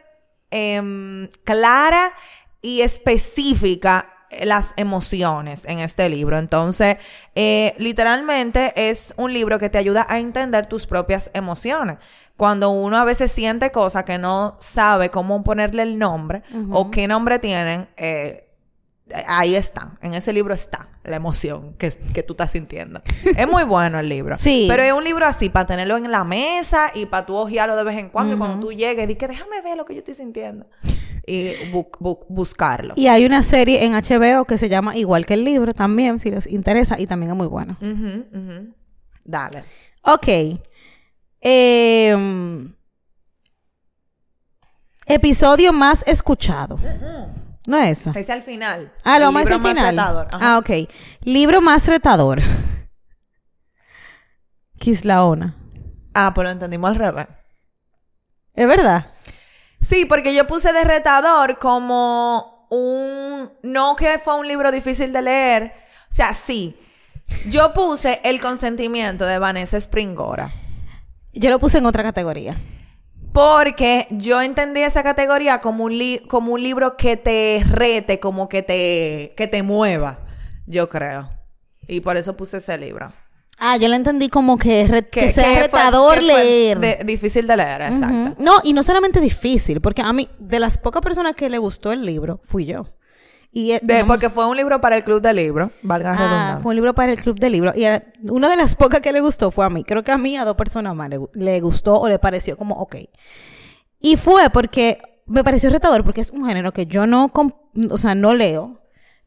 em, 0.51 1.31
clara 1.45 2.13
y 2.61 2.83
específica 2.83 4.13
las 4.45 4.75
emociones 4.77 5.65
en 5.67 5.79
este 5.79 6.09
libro. 6.09 6.39
Entonces, 6.39 6.99
eh, 7.35 7.75
literalmente 7.79 8.73
es 8.91 9.15
un 9.17 9.33
libro 9.33 9.59
que 9.59 9.69
te 9.69 9.79
ayuda 9.79 10.07
a 10.09 10.19
entender 10.19 10.67
tus 10.67 10.87
propias 10.87 11.31
emociones. 11.35 11.99
Cuando 12.37 12.71
uno 12.71 12.99
a 12.99 13.05
veces 13.05 13.33
siente 13.33 13.71
cosas 13.71 14.05
que 14.05 14.19
no 14.19 14.57
sabe 14.61 15.11
cómo 15.11 15.43
ponerle 15.43 15.83
el 15.83 15.99
nombre 15.99 16.43
o 16.71 16.91
qué 16.91 17.07
nombre 17.07 17.39
tienen, 17.39 17.89
eh, 17.97 18.47
ahí 19.27 19.55
está, 19.55 19.97
en 20.03 20.15
ese 20.15 20.33
libro 20.33 20.53
está 20.53 20.89
la 21.05 21.17
emoción 21.17 21.75
que, 21.79 21.91
que 22.13 22.23
tú 22.23 22.33
estás 22.33 22.51
sintiendo. 22.51 23.01
es 23.25 23.49
muy 23.49 23.65
bueno 23.65 24.01
el 24.01 24.09
libro. 24.09 24.35
Sí. 24.35 24.67
Pero 24.69 24.83
es 24.83 24.93
un 24.93 25.05
libro 25.05 25.25
así, 25.25 25.49
para 25.49 25.67
tenerlo 25.67 25.97
en 25.97 26.11
la 26.11 26.25
mesa 26.25 26.91
y 26.95 27.07
para 27.07 27.25
tú 27.25 27.37
ojearlo 27.37 27.77
de 27.77 27.85
vez 27.85 27.97
en 27.97 28.09
cuando. 28.09 28.35
Y 28.35 28.39
cuando 28.39 28.61
tú 28.61 28.73
llegues, 28.73 29.07
di 29.07 29.15
que 29.15 29.29
déjame 29.29 29.63
ver 29.63 29.77
lo 29.77 29.85
que 29.85 29.95
yo 29.95 30.01
estoy 30.01 30.15
sintiendo. 30.15 30.67
Y 31.29 31.49
bu- 31.73 31.91
bu- 31.99 32.25
buscarlo. 32.29 32.95
Y 32.97 33.09
hay 33.09 33.27
una 33.27 33.43
serie 33.43 33.85
en 33.85 33.95
HBO 33.95 34.45
que 34.45 34.59
se 34.59 34.69
llama 34.69 34.97
igual 34.97 35.27
que 35.27 35.35
el 35.35 35.43
libro 35.45 35.73
también, 35.75 36.21
si 36.21 36.31
les 36.31 36.47
interesa, 36.47 37.01
y 37.01 37.07
también 37.09 37.33
es 37.33 37.37
muy 37.37 37.49
buena. 37.49 37.77
Dale. 39.25 39.65
Ok. 40.03 40.29
Em, 41.41 42.73
Episodio 45.07 45.73
más 45.73 46.05
escuchado. 46.07 46.79
No 47.67 47.79
es 47.79 48.01
eso. 48.01 48.13
Es 48.17 48.31
al 48.31 48.43
final. 48.43 48.93
Ah, 49.05 49.19
lo 49.19 49.29
El 49.29 49.33
más 49.35 49.45
libro 49.45 49.57
al 49.57 49.63
final. 49.75 49.91
retador. 49.97 50.29
Ah, 50.33 50.59
ok. 50.59 50.71
Libro 51.23 51.61
más 51.61 51.87
retador. 51.89 52.41
Kislaona. 54.79 55.57
Ah, 56.15 56.33
pues 56.35 56.45
lo 56.45 56.51
entendimos 56.51 56.91
al 56.91 56.97
revés. 56.97 57.27
¿Es 58.55 58.67
verdad? 58.67 59.07
Sí, 59.81 60.05
porque 60.05 60.35
yo 60.35 60.47
puse 60.47 60.73
de 60.73 60.85
retador 60.85 61.59
como 61.59 62.67
un... 62.71 63.51
No 63.63 63.97
que 63.97 64.19
fue 64.19 64.37
un 64.37 64.49
libro 64.49 64.73
difícil 64.73 65.13
de 65.13 65.23
leer. 65.23 65.73
O 66.11 66.13
sea, 66.13 66.35
sí. 66.35 66.77
Yo 67.49 67.73
puse 67.73 68.21
El 68.25 68.41
consentimiento 68.41 69.27
de 69.27 69.39
Vanessa 69.39 69.77
Springora. 69.77 70.53
Yo 71.33 71.51
lo 71.51 71.59
puse 71.59 71.79
en 71.79 71.87
otra 71.87 72.03
categoría. 72.03 72.55
Porque 73.33 74.07
yo 74.11 74.41
entendí 74.41 74.81
esa 74.81 75.03
categoría 75.03 75.61
como 75.61 75.85
un, 75.85 75.99
li- 75.99 76.21
como 76.29 76.53
un 76.53 76.63
libro 76.63 76.97
que 76.97 77.17
te 77.19 77.63
rete, 77.69 78.19
como 78.19 78.49
que 78.49 78.63
te, 78.63 79.35
que 79.37 79.47
te 79.47 79.63
mueva, 79.63 80.19
yo 80.67 80.89
creo. 80.89 81.31
Y 81.87 82.01
por 82.01 82.17
eso 82.17 82.37
puse 82.37 82.57
ese 82.57 82.79
libro. 82.79 83.13
Ah, 83.59 83.77
yo 83.79 83.89
lo 83.89 83.95
entendí 83.95 84.29
como 84.29 84.59
que, 84.59 84.87
re- 84.87 85.07
que, 85.09 85.31
sea 85.33 85.45
fue- 85.45 85.63
retador 85.63 86.15
que 86.19 86.21
fue 86.27 86.45
leer. 86.45 86.79
de- 86.79 86.99
difícil 87.05 87.47
de 87.47 87.57
leer, 87.57 87.83
exacto. 87.83 88.35
No, 88.43 88.53
y 88.65 88.73
no 88.75 88.83
solamente 88.83 89.21
difícil, 89.21 89.81
porque 89.81 90.03
a 90.03 90.13
mí, 90.13 90.29
de 90.39 90.61
las 90.61 90.77
pocas 90.79 91.01
personas 91.01 91.35
que 91.35 91.49
le 91.49 91.57
gustó 91.59 91.91
el 91.93 92.05
libro, 92.05 92.41
fui 92.45 92.67
yo. 92.67 92.87
Y 93.53 93.73
eh, 93.73 93.81
De- 93.83 94.05
porque 94.05 94.29
fue 94.29 94.47
un 94.47 94.57
libro 94.59 94.79
para 94.83 94.97
el 94.97 95.05
club 95.05 95.23
de 95.23 95.33
libros, 95.33 95.71
valga 95.83 96.11
la 96.11 96.17
Ah, 96.17 96.19
redundancia. 96.19 96.59
fue 96.61 96.71
un 96.73 96.77
libro 96.77 96.95
para 96.95 97.13
el 97.13 97.19
club 97.19 97.39
de 97.41 97.49
libros. 97.49 97.75
Y 97.77 97.85
era- 97.85 98.05
una 98.29 98.51
de 98.51 98.57
las 98.57 98.75
pocas 98.75 99.01
que 99.01 99.13
le 99.13 99.21
gustó 99.23 99.51
fue 99.51 99.65
a 99.65 99.71
mí. 99.71 99.83
Creo 99.85 100.05
que 100.05 100.13
a 100.13 100.19
mí, 100.19 100.37
a 100.37 100.45
dos 100.45 100.57
personas 100.57 100.95
más, 100.95 101.09
le, 101.09 101.19
gu- 101.19 101.31
le 101.33 101.59
gustó 101.61 101.99
o 101.99 102.09
le 102.09 102.19
pareció 102.19 102.59
como, 102.59 102.75
ok. 102.75 102.97
Y 104.01 104.17
fue 104.17 104.51
porque 104.51 104.99
me 105.25 105.43
pareció 105.43 105.71
retador, 105.71 106.05
porque 106.05 106.21
es 106.21 106.31
un 106.31 106.47
género 106.47 106.73
que 106.73 106.85
yo 106.85 107.07
no, 107.07 107.33
o 107.91 107.97
sea, 107.99 108.15
no 108.15 108.35
leo. 108.35 108.83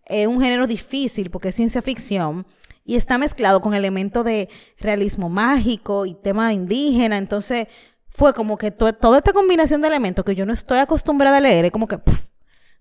Es 0.06 0.28
un 0.28 0.40
género 0.42 0.68
difícil 0.68 1.32
porque 1.32 1.50
es 1.50 1.56
ciencia 1.56 1.82
ficción 1.82 2.46
y 2.90 2.96
está 2.96 3.20
mezclado 3.20 3.62
con 3.62 3.76
elementos 3.76 4.26
de 4.26 4.50
realismo 4.80 5.30
mágico 5.30 6.08
y 6.08 6.16
tema 6.16 6.52
indígena. 6.54 7.18
Entonces, 7.18 7.68
fue 8.08 8.34
como 8.34 8.58
que 8.58 8.72
to- 8.72 8.94
toda 8.94 9.18
esta 9.20 9.32
combinación 9.32 9.82
de 9.82 9.90
elementos 9.90 10.26
que 10.26 10.34
yo 10.34 10.46
no 10.46 10.54
estoy 10.54 10.80
acostumbrada 10.80 11.38
a 11.38 11.42
leer, 11.42 11.66
es 11.66 11.72
como 11.72 11.88
que, 11.88 12.00
puf, 12.00 12.26
o 12.26 12.30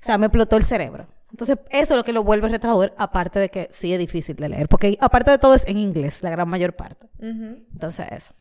sea, 0.01 0.16
me 0.16 0.27
explotó 0.27 0.57
el 0.57 0.64
cerebro. 0.64 1.07
Entonces, 1.31 1.59
eso 1.71 1.92
es 1.92 1.97
lo 1.99 2.05
que 2.05 2.14
lo 2.14 2.25
vuelve 2.25 2.49
retador, 2.49 2.94
aparte 2.97 3.38
de 3.38 3.51
que 3.51 3.68
sí 3.71 3.92
es 3.92 3.99
difícil 3.99 4.37
de 4.37 4.49
leer, 4.49 4.66
porque 4.68 4.97
aparte 5.01 5.31
de 5.31 5.37
todo 5.38 5.55
es 5.55 5.66
en 5.66 5.77
inglés, 5.77 6.23
la 6.23 6.31
gran 6.31 6.49
mayor 6.49 6.73
parte. 6.75 7.07
Entonces, 7.21 8.07
eso. 8.11 8.35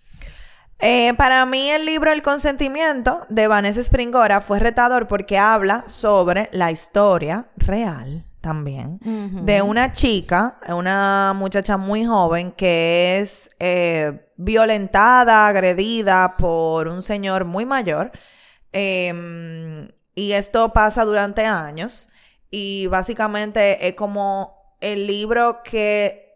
Eh, 0.80 1.13
para 1.17 1.45
mí 1.47 1.69
el 1.69 1.86
libro 1.86 2.12
El 2.13 2.21
consentimiento 2.21 3.25
de 3.30 3.47
Vanessa 3.47 3.82
Springora 3.82 4.39
fue 4.41 4.60
retador 4.60 5.08
porque 5.08 5.38
habla 5.38 5.84
sobre 5.88 6.49
la 6.53 6.71
historia 6.71 7.49
real 7.58 8.23
también 8.41 9.00
de 9.45 9.62
una 9.62 9.91
chica, 9.93 10.58
una 10.69 11.34
muchacha 11.36 11.78
muy 11.78 12.06
joven 12.06 12.52
que 12.52 13.19
es 13.19 13.52
eh, 13.60 14.32
violentada, 14.38 15.47
agredida 15.47 16.38
por 16.38 16.88
un 16.88 17.02
señor 17.02 17.45
muy 17.45 17.65
mayor. 17.65 18.12
Eh, 18.73 19.91
y 20.15 20.32
esto 20.32 20.73
pasa 20.73 21.06
durante 21.06 21.45
años 21.45 22.10
y 22.50 22.88
básicamente 22.88 23.88
es 23.88 23.95
como 23.95 24.76
el 24.82 25.08
libro 25.08 25.62
que 25.63 26.34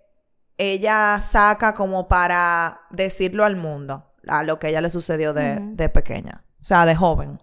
ella 0.58 1.20
saca 1.20 1.74
como 1.74 2.08
para 2.08 2.82
decirlo 2.92 3.46
al 3.46 3.56
mundo, 3.56 4.12
a 4.28 4.44
lo 4.44 4.60
que 4.60 4.70
ella 4.70 4.82
le 4.82 4.90
sucedió 4.90 5.34
de, 5.34 5.58
de 5.60 5.90
pequeña, 5.90 6.44
o 6.62 6.66
sea, 6.66 6.86
de 6.86 6.96
joven. 6.96 7.38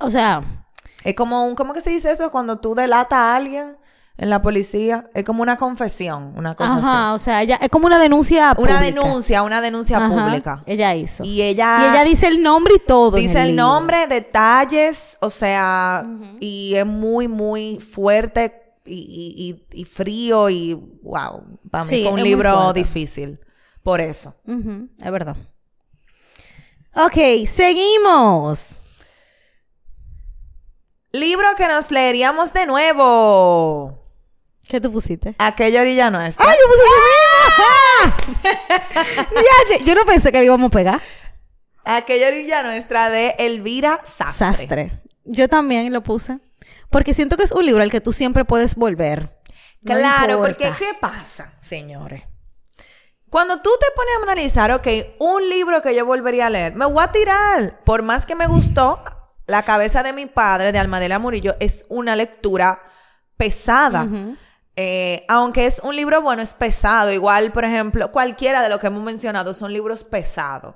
O 0.00 0.10
sea, 0.10 0.64
Es 1.04 1.14
como 1.14 1.46
un, 1.46 1.54
¿cómo 1.54 1.72
que 1.72 1.80
se 1.80 1.90
dice 1.90 2.10
eso? 2.10 2.30
Cuando 2.30 2.58
tú 2.58 2.74
delatas 2.74 3.18
a 3.18 3.36
alguien 3.36 3.76
en 4.16 4.30
la 4.30 4.40
policía, 4.42 5.10
es 5.12 5.24
como 5.24 5.42
una 5.42 5.56
confesión, 5.56 6.32
una 6.36 6.54
cosa 6.54 6.76
ajá, 6.78 7.14
o 7.14 7.18
sea, 7.18 7.42
ella 7.42 7.58
es 7.60 7.68
como 7.68 7.86
una 7.86 7.98
denuncia 7.98 8.52
así. 8.52 8.62
Una 8.62 8.78
pública. 8.78 9.00
denuncia, 9.02 9.42
una 9.42 9.60
denuncia 9.60 9.96
Ajá, 9.98 10.08
pública. 10.08 10.62
Ella 10.66 10.94
hizo. 10.94 11.24
Y 11.24 11.42
ella, 11.42 11.78
Y 11.80 11.90
ella 11.90 12.04
dice 12.04 12.28
el 12.28 12.40
nombre 12.40 12.74
y 12.76 12.86
todo. 12.86 13.16
en 13.16 13.22
dice 13.26 13.40
el 13.42 13.48
libro. 13.48 13.64
nombre, 13.64 14.06
detalles, 14.06 15.16
o 15.20 15.30
sea, 15.30 16.06
y 16.38 16.74
es 16.76 16.86
muy, 16.86 17.26
muy 17.26 17.80
fuerte 17.80 18.60
y, 18.86 18.94
y- 18.94 19.50
y- 19.76 19.80
y 19.80 19.84
frío 19.84 20.48
y 20.48 20.74
wow, 21.02 21.58
para 21.70 21.82
mí 21.84 21.90
Sí, 21.90 22.02
fue 22.04 22.12
un 22.12 22.22
libro 22.22 22.72
difícil 22.72 23.40
por 23.82 24.00
eso. 24.00 24.36
Ujú, 24.46 24.90
es 24.96 25.10
verdad. 25.10 25.36
Ok, 26.94 27.48
seguimos. 27.48 28.78
Libro 31.12 31.46
que 31.56 31.66
nos 31.68 31.90
leeríamos 31.90 32.52
de 32.52 32.66
nuevo. 32.66 34.03
¿Qué 34.68 34.80
tú 34.80 34.90
pusiste? 34.90 35.34
Aquella 35.38 35.82
orilla 35.82 36.10
nuestra. 36.10 36.44
¡Ay, 36.48 36.56
yo 36.60 36.66
puse 36.68 36.80
ese 36.86 37.00
mismo! 37.04 38.44
Ya, 39.34 39.78
yo, 39.78 39.84
yo 39.86 39.94
no 39.94 40.04
pensé 40.04 40.30
que 40.32 40.38
le 40.38 40.44
íbamos 40.46 40.68
a 40.68 40.70
pegar. 40.70 41.00
Aquella 41.84 42.28
orilla 42.28 42.62
nuestra 42.62 43.10
de 43.10 43.34
Elvira 43.38 44.00
Sastre. 44.04 44.34
Sastre. 44.56 45.02
Yo 45.24 45.48
también 45.48 45.92
lo 45.92 46.02
puse. 46.02 46.38
Porque 46.90 47.12
siento 47.14 47.36
que 47.36 47.44
es 47.44 47.52
un 47.52 47.64
libro 47.66 47.82
al 47.82 47.90
que 47.90 48.00
tú 48.00 48.12
siempre 48.12 48.44
puedes 48.44 48.74
volver. 48.76 49.38
No 49.82 49.94
Claro, 49.94 50.34
importa. 50.34 50.56
porque 50.56 50.72
¿qué 50.84 50.94
pasa, 50.98 51.52
señores? 51.60 52.22
Cuando 53.28 53.60
tú 53.60 53.70
te 53.80 53.86
pones 53.96 54.12
a 54.20 54.22
analizar, 54.22 54.70
ok, 54.72 54.86
un 55.18 55.48
libro 55.48 55.82
que 55.82 55.94
yo 55.94 56.06
volvería 56.06 56.46
a 56.46 56.50
leer, 56.50 56.74
me 56.74 56.86
voy 56.86 57.02
a 57.02 57.10
tirar. 57.10 57.80
Por 57.84 58.02
más 58.02 58.26
que 58.26 58.34
me 58.34 58.46
gustó, 58.46 59.02
La 59.46 59.62
cabeza 59.62 60.02
de 60.02 60.14
mi 60.14 60.24
padre, 60.24 60.72
de 60.72 60.78
Almadela 60.78 61.18
Murillo, 61.18 61.54
es 61.60 61.84
una 61.90 62.16
lectura 62.16 62.80
pesada. 63.36 64.06
Eh, 64.76 65.24
aunque 65.28 65.66
es 65.66 65.80
un 65.80 65.94
libro 65.94 66.20
bueno, 66.20 66.42
es 66.42 66.54
pesado. 66.54 67.12
Igual, 67.12 67.52
por 67.52 67.64
ejemplo, 67.64 68.10
cualquiera 68.10 68.62
de 68.62 68.68
los 68.68 68.78
que 68.80 68.88
hemos 68.88 69.02
mencionado 69.02 69.54
son 69.54 69.72
libros 69.72 70.04
pesados. 70.04 70.74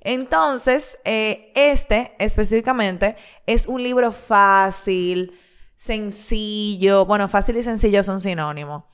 Entonces, 0.00 0.98
eh, 1.04 1.52
este 1.54 2.14
específicamente 2.18 3.16
es 3.46 3.66
un 3.66 3.82
libro 3.82 4.12
fácil, 4.12 5.38
sencillo. 5.76 7.04
Bueno, 7.04 7.28
fácil 7.28 7.56
y 7.56 7.62
sencillo 7.62 8.02
son 8.02 8.20
sinónimos. 8.20 8.84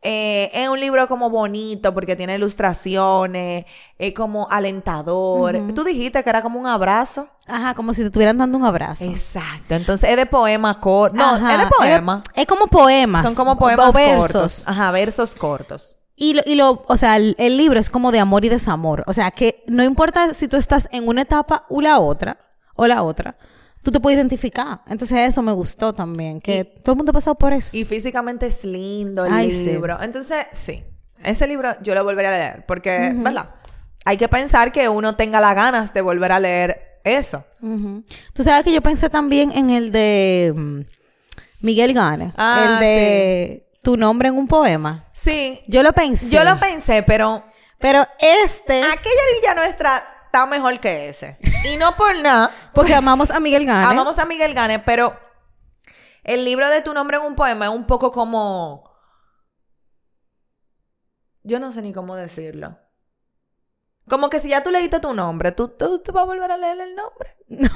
Eh, 0.00 0.50
es 0.54 0.68
un 0.68 0.78
libro 0.78 1.08
como 1.08 1.28
bonito 1.28 1.92
porque 1.92 2.14
tiene 2.14 2.36
ilustraciones, 2.36 3.66
es 3.98 4.14
como 4.14 4.48
alentador. 4.50 5.60
Tú 5.74 5.82
dijiste 5.82 6.22
que 6.22 6.30
era 6.30 6.40
como 6.42 6.60
un 6.60 6.66
abrazo. 6.66 7.28
Ajá, 7.46 7.74
como 7.74 7.92
si 7.92 8.02
te 8.02 8.06
estuvieran 8.06 8.38
dando 8.38 8.58
un 8.58 8.64
abrazo. 8.64 9.04
Exacto. 9.04 9.74
Entonces 9.74 10.08
es 10.10 10.16
de 10.16 10.26
poema 10.26 10.80
corto. 10.80 11.16
No, 11.16 11.34
Ajá, 11.34 11.54
es 11.54 11.58
de 11.60 11.66
poema. 11.66 12.22
Es, 12.34 12.46
como 12.46 12.68
poemas. 12.68 13.22
Son 13.22 13.34
como 13.34 13.56
poemas 13.56 13.88
o 13.88 13.92
versos. 13.92 14.32
cortos. 14.32 14.68
Ajá, 14.68 14.90
versos 14.92 15.34
cortos. 15.34 15.98
Y 16.14 16.34
lo, 16.34 16.42
y 16.46 16.54
lo, 16.54 16.84
o 16.86 16.96
sea, 16.96 17.16
el, 17.16 17.34
el 17.38 17.56
libro 17.56 17.78
es 17.78 17.90
como 17.90 18.12
de 18.12 18.20
amor 18.20 18.44
y 18.44 18.48
desamor. 18.48 19.04
O 19.06 19.12
sea, 19.12 19.30
que 19.30 19.64
no 19.66 19.82
importa 19.82 20.34
si 20.34 20.48
tú 20.48 20.56
estás 20.56 20.88
en 20.92 21.08
una 21.08 21.22
etapa 21.22 21.64
o 21.68 21.80
la 21.80 21.98
otra, 21.98 22.38
o 22.74 22.86
la 22.86 23.02
otra, 23.02 23.36
tú 23.82 23.90
te 23.92 24.00
puedes 24.00 24.16
identificar. 24.16 24.80
Entonces 24.86 25.18
eso 25.28 25.42
me 25.42 25.52
gustó 25.52 25.92
también, 25.92 26.40
que 26.40 26.64
todo 26.64 26.92
el 26.92 26.96
mundo 26.98 27.10
ha 27.10 27.12
pasado 27.14 27.36
por 27.36 27.52
eso. 27.52 27.76
Y 27.76 27.84
físicamente 27.84 28.46
es 28.46 28.64
lindo 28.64 29.24
el 29.24 29.32
Ay, 29.32 29.50
sí. 29.50 29.66
libro. 29.66 30.00
Entonces, 30.02 30.46
sí. 30.52 30.84
Ese 31.24 31.46
libro 31.48 31.70
yo 31.82 31.94
lo 31.94 32.04
volvería 32.04 32.30
a 32.34 32.38
leer. 32.38 32.66
Porque, 32.66 33.12
¿verdad? 33.14 33.50
Hay 34.04 34.16
que 34.16 34.28
pensar 34.28 34.72
que 34.72 34.88
uno 34.88 35.16
tenga 35.16 35.40
las 35.40 35.54
ganas 35.54 35.92
de 35.92 36.00
volver 36.00 36.32
a 36.32 36.38
leer 36.40 37.00
eso. 37.04 37.44
Tú 37.60 38.42
sabes 38.44 38.64
que 38.64 38.72
yo 38.72 38.80
pensé 38.82 39.10
también 39.10 39.50
en 39.52 39.70
el 39.70 39.90
de 39.92 40.52
mm, 40.54 40.80
Miguel 41.60 41.92
Gane, 41.94 42.32
Ah, 42.36 42.74
el 42.74 42.80
de 42.80 43.68
Tu 43.82 43.96
nombre 43.96 44.28
en 44.28 44.36
un 44.36 44.46
poema. 44.46 45.06
Sí. 45.12 45.60
Yo 45.66 45.82
lo 45.82 45.92
pensé. 45.92 46.28
Yo 46.30 46.44
lo 46.44 46.58
pensé, 46.60 47.02
pero 47.02 47.44
Pero 47.78 48.04
este, 48.44 48.78
aquella 48.80 49.20
orilla 49.32 49.54
nuestra 49.54 49.90
está 50.28 50.46
mejor 50.46 50.78
que 50.78 51.08
ese. 51.08 51.38
Y 51.64 51.76
no 51.76 51.96
por 51.96 52.16
nada. 52.20 52.50
porque 52.72 52.94
amamos 52.94 53.30
a 53.30 53.40
Miguel 53.40 53.66
Gane. 53.66 53.86
Amamos 53.86 54.18
a 54.18 54.26
Miguel 54.26 54.54
Gane, 54.54 54.78
pero 54.78 55.18
el 56.22 56.44
libro 56.44 56.68
de 56.68 56.82
tu 56.82 56.94
nombre 56.94 57.16
en 57.16 57.24
un 57.24 57.34
poema 57.34 57.66
es 57.66 57.72
un 57.72 57.86
poco 57.86 58.12
como. 58.12 58.84
Yo 61.42 61.58
no 61.58 61.72
sé 61.72 61.82
ni 61.82 61.92
cómo 61.92 62.14
decirlo. 62.14 62.78
Como 64.08 64.28
que 64.28 64.38
si 64.38 64.50
ya 64.50 64.62
tú 64.62 64.70
leíste 64.70 65.00
tu 65.00 65.12
nombre, 65.12 65.52
¿tú, 65.52 65.68
tú, 65.68 66.00
tú 66.00 66.12
vas 66.12 66.22
a 66.22 66.26
volver 66.26 66.50
a 66.50 66.56
leer 66.56 66.80
el 66.80 66.94
nombre. 66.94 67.36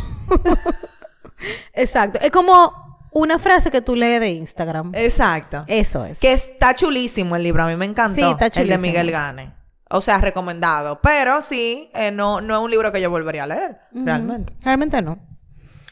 Exacto. 1.74 2.18
Es 2.20 2.30
como 2.30 3.08
una 3.12 3.38
frase 3.38 3.70
que 3.70 3.80
tú 3.80 3.96
lees 3.96 4.20
de 4.20 4.28
Instagram. 4.28 4.92
Exacto. 4.94 5.64
Eso 5.66 6.04
es. 6.04 6.18
Que 6.18 6.32
está 6.32 6.74
chulísimo 6.74 7.36
el 7.36 7.42
libro, 7.42 7.62
a 7.62 7.66
mí 7.66 7.76
me 7.76 7.84
encantó. 7.84 8.14
Sí, 8.14 8.22
está 8.22 8.46
El 8.46 8.50
de 8.50 8.60
chulísimo. 8.60 8.82
Miguel 8.82 9.10
Gane. 9.10 9.61
O 9.92 10.00
sea, 10.00 10.18
recomendado. 10.18 11.00
Pero 11.02 11.42
sí, 11.42 11.90
eh, 11.94 12.10
no, 12.10 12.40
no 12.40 12.56
es 12.56 12.64
un 12.64 12.70
libro 12.70 12.90
que 12.90 13.00
yo 13.00 13.10
volvería 13.10 13.44
a 13.44 13.46
leer, 13.46 13.78
realmente. 13.92 14.54
Realmente 14.62 15.02
no. 15.02 15.18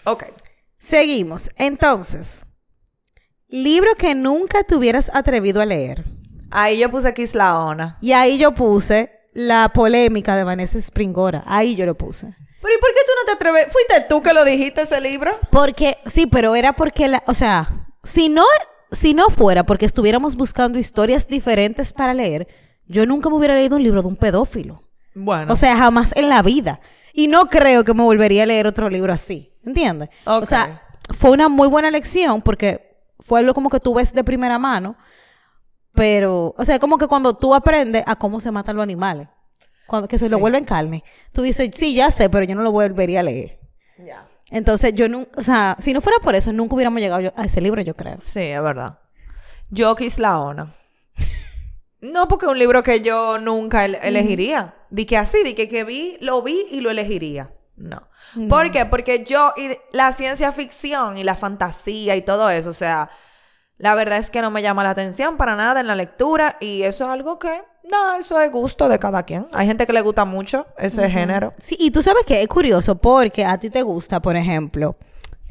Ok. 0.05 0.25
Seguimos. 0.79 1.51
Entonces, 1.57 2.47
libro 3.49 3.95
que 3.97 4.15
nunca 4.15 4.65
te 4.65 4.75
hubieras 4.75 5.11
atrevido 5.15 5.61
a 5.61 5.67
leer. 5.67 6.05
Ahí 6.51 6.79
yo 6.79 6.91
puse 6.91 7.13
Kislaona. 7.13 7.99
Y 8.01 8.13
ahí 8.13 8.39
yo 8.39 8.53
puse 8.53 9.13
la 9.35 9.71
polémica 9.73 10.35
de 10.35 10.45
Vanessa 10.45 10.79
Springora. 10.79 11.45
Ahí 11.47 11.77
yo 11.77 11.85
lo 11.85 11.95
puse. 11.95 12.35
Pero 12.63 12.75
¿y 12.75 12.79
por 12.79 12.91
qué 12.91 13.01
tú 13.07 13.13
no 13.21 13.27
te 13.27 13.33
atreves? 13.33 13.69
¿Fuiste 13.71 14.07
tú 14.09 14.23
que 14.23 14.33
lo 14.33 14.45
dijiste 14.45 14.83
ese 14.83 15.01
libro? 15.01 15.39
Porque, 15.51 15.99
sí, 16.07 16.27
pero 16.27 16.55
era 16.55 16.73
porque, 16.73 17.09
la, 17.09 17.23
o 17.27 17.35
sea, 17.35 17.89
si 18.03 18.29
no, 18.29 18.45
si 18.91 19.15
no 19.15 19.29
fuera 19.29 19.65
porque 19.65 19.87
estuviéramos 19.87 20.37
buscando 20.37 20.79
historias 20.79 21.29
diferentes 21.29 21.93
para 21.93 22.15
leer, 22.15 22.49
yo 22.91 23.07
nunca 23.07 23.31
me 23.31 23.37
hubiera 23.37 23.55
leído 23.55 23.77
un 23.77 23.83
libro 23.83 24.03
de 24.03 24.09
un 24.09 24.17
pedófilo. 24.17 24.83
Bueno. 25.15 25.53
O 25.53 25.57
sea, 25.57 25.77
jamás 25.77 26.15
en 26.17 26.29
la 26.29 26.43
vida. 26.43 26.81
Y 27.13 27.29
no 27.29 27.47
creo 27.47 27.85
que 27.85 27.95
me 27.95 28.03
volvería 28.03 28.43
a 28.43 28.47
leer 28.47 28.67
otro 28.67 28.91
libro 28.91 29.13
así. 29.13 29.53
¿Entiendes? 29.65 30.09
O 30.25 30.45
sea, 30.47 30.83
fue 31.17 31.31
una 31.31 31.49
muy 31.49 31.69
buena 31.69 31.91
lección 31.91 32.43
porque 32.43 32.97
fue 33.19 33.41
algo 33.41 33.55
como 33.55 33.69
que 33.71 33.81
tú 33.81 33.95
ves 33.95 34.13
de 34.13 34.25
primera 34.25 34.59
mano. 34.59 34.97
Pero, 35.95 36.55
o 36.57 36.65
sea, 36.65 36.79
como 36.79 36.99
que 36.99 37.07
cuando 37.07 37.35
tú 37.35 37.55
aprendes 37.55 38.05
a 38.07 38.17
cómo 38.17 38.41
se 38.41 38.51
matan 38.51 38.77
los 38.77 38.83
animales, 38.83 39.29
cuando, 39.87 40.07
que 40.09 40.19
se 40.19 40.29
lo 40.29 40.39
vuelven 40.39 40.65
carne, 40.65 41.03
tú 41.33 41.43
dices, 41.43 41.71
sí, 41.75 41.95
ya 41.95 42.11
sé, 42.11 42.31
pero 42.31 42.45
yo 42.45 42.55
no 42.55 42.63
lo 42.63 42.71
volvería 42.73 43.21
a 43.21 43.25
leer. 43.25 43.59
ya. 43.99 44.27
Entonces, 44.53 44.95
yo 44.95 45.09
nunca, 45.09 45.31
o 45.37 45.43
sea, 45.45 45.77
si 45.79 45.93
no 45.93 46.01
fuera 46.01 46.19
por 46.21 46.35
eso, 46.35 46.53
nunca 46.53 46.75
hubiéramos 46.75 47.01
llegado 47.01 47.21
yo- 47.21 47.33
a 47.37 47.45
ese 47.45 47.61
libro, 47.61 47.83
yo 47.83 47.95
creo. 47.95 48.17
Sí, 48.21 48.41
es 48.41 48.61
verdad. 48.63 48.99
Yo 49.69 49.95
la 50.19 50.39
ONA. 50.41 50.75
No, 52.01 52.29
porque 52.29 52.47
es 52.47 52.53
un 52.53 52.59
libro 52.59 52.83
que 52.83 53.01
yo 53.01 53.39
nunca 53.39 53.85
ele- 53.85 54.01
elegiría. 54.03 54.75
Di 54.91 55.05
que 55.07 55.17
así, 55.17 55.43
di 55.45 55.55
que, 55.55 55.69
que 55.69 55.85
vi, 55.85 56.17
lo 56.21 56.43
vi 56.43 56.67
y 56.71 56.81
lo 56.81 56.91
elegiría. 56.91 57.53
No. 57.77 58.09
¿Por 58.49 58.71
qué? 58.71 58.85
Porque 58.87 59.25
yo, 59.25 59.53
y 59.57 59.71
la 59.93 60.13
ciencia 60.13 60.53
ficción 60.53 61.17
y 61.17 61.25
la 61.25 61.35
fantasía 61.37 62.17
y 62.17 62.23
todo 62.23 62.51
eso, 62.51 62.71
o 62.71 62.75
sea, 62.75 63.11
la 63.79 63.95
verdad 63.95 64.19
es 64.19 64.31
que 64.31 64.43
no 64.43 64.51
me 64.51 64.61
llama 64.61 64.83
la 64.85 64.91
atención 64.91 65.39
para 65.39 65.57
nada 65.57 65.81
en 65.81 65.87
la 65.87 65.95
lectura 65.95 66.59
y 66.61 66.83
eso 66.83 67.05
es 67.05 67.11
algo 67.11 67.39
que, 67.39 67.63
no, 67.91 68.15
eso 68.17 68.39
es 68.39 68.53
gusto 68.53 68.89
de 68.91 68.99
cada 68.99 69.23
quien. 69.23 69.47
Hay 69.53 69.67
gente 69.67 69.87
que 69.87 69.95
le 69.95 70.03
gusta 70.03 70.27
mucho 70.27 70.67
ese 70.77 71.09
género. 71.09 71.53
Sí, 71.59 71.77
y 71.81 71.91
tú 71.91 72.03
sabes 72.03 72.25
que 72.27 72.43
es 72.43 72.49
curioso 72.49 72.97
porque 72.97 73.47
a 73.47 73.57
ti 73.59 73.71
te 73.71 73.83
gusta, 73.83 74.21
por 74.21 74.37
ejemplo, 74.37 74.97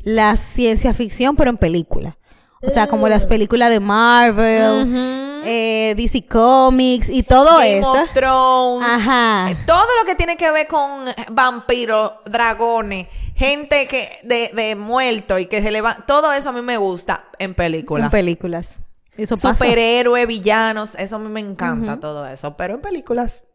la 0.03 0.37
ciencia 0.37 0.93
ficción, 0.93 1.35
pero 1.35 1.49
en 1.49 1.57
película. 1.57 2.18
O 2.61 2.69
sea, 2.69 2.87
como 2.87 3.07
las 3.07 3.25
películas 3.25 3.69
de 3.69 3.79
Marvel, 3.79 5.41
eh, 5.45 5.93
DC 5.95 6.25
Comics 6.25 7.09
y 7.09 7.23
todo 7.23 7.57
Game 7.59 7.79
eso. 7.79 7.91
of 7.91 8.09
Thrones. 8.13 8.87
Ajá. 8.89 9.51
Eh, 9.51 9.57
Todo 9.65 9.85
lo 10.01 10.05
que 10.05 10.15
tiene 10.15 10.35
que 10.35 10.51
ver 10.51 10.67
con 10.67 11.05
vampiros, 11.31 12.11
dragones, 12.25 13.07
gente 13.35 13.87
que 13.87 14.19
de, 14.23 14.51
de 14.53 14.75
muerto 14.75 15.39
y 15.39 15.45
que 15.45 15.61
se 15.61 15.71
le 15.71 15.79
va. 15.79 16.03
Todo 16.05 16.33
eso 16.33 16.49
a 16.49 16.51
mí 16.51 16.61
me 16.61 16.75
gusta 16.75 17.29
en 17.39 17.55
película. 17.55 18.05
En 18.05 18.11
películas. 18.11 18.81
Eso 19.15 19.35
pasa. 19.35 19.53
Superhéroes, 19.53 20.27
villanos, 20.27 20.95
eso 20.95 21.15
a 21.15 21.19
mí 21.19 21.29
me 21.29 21.39
encanta 21.39 21.99
todo 21.99 22.25
eso. 22.27 22.57
Pero 22.57 22.75
en 22.75 22.81
películas. 22.81 23.45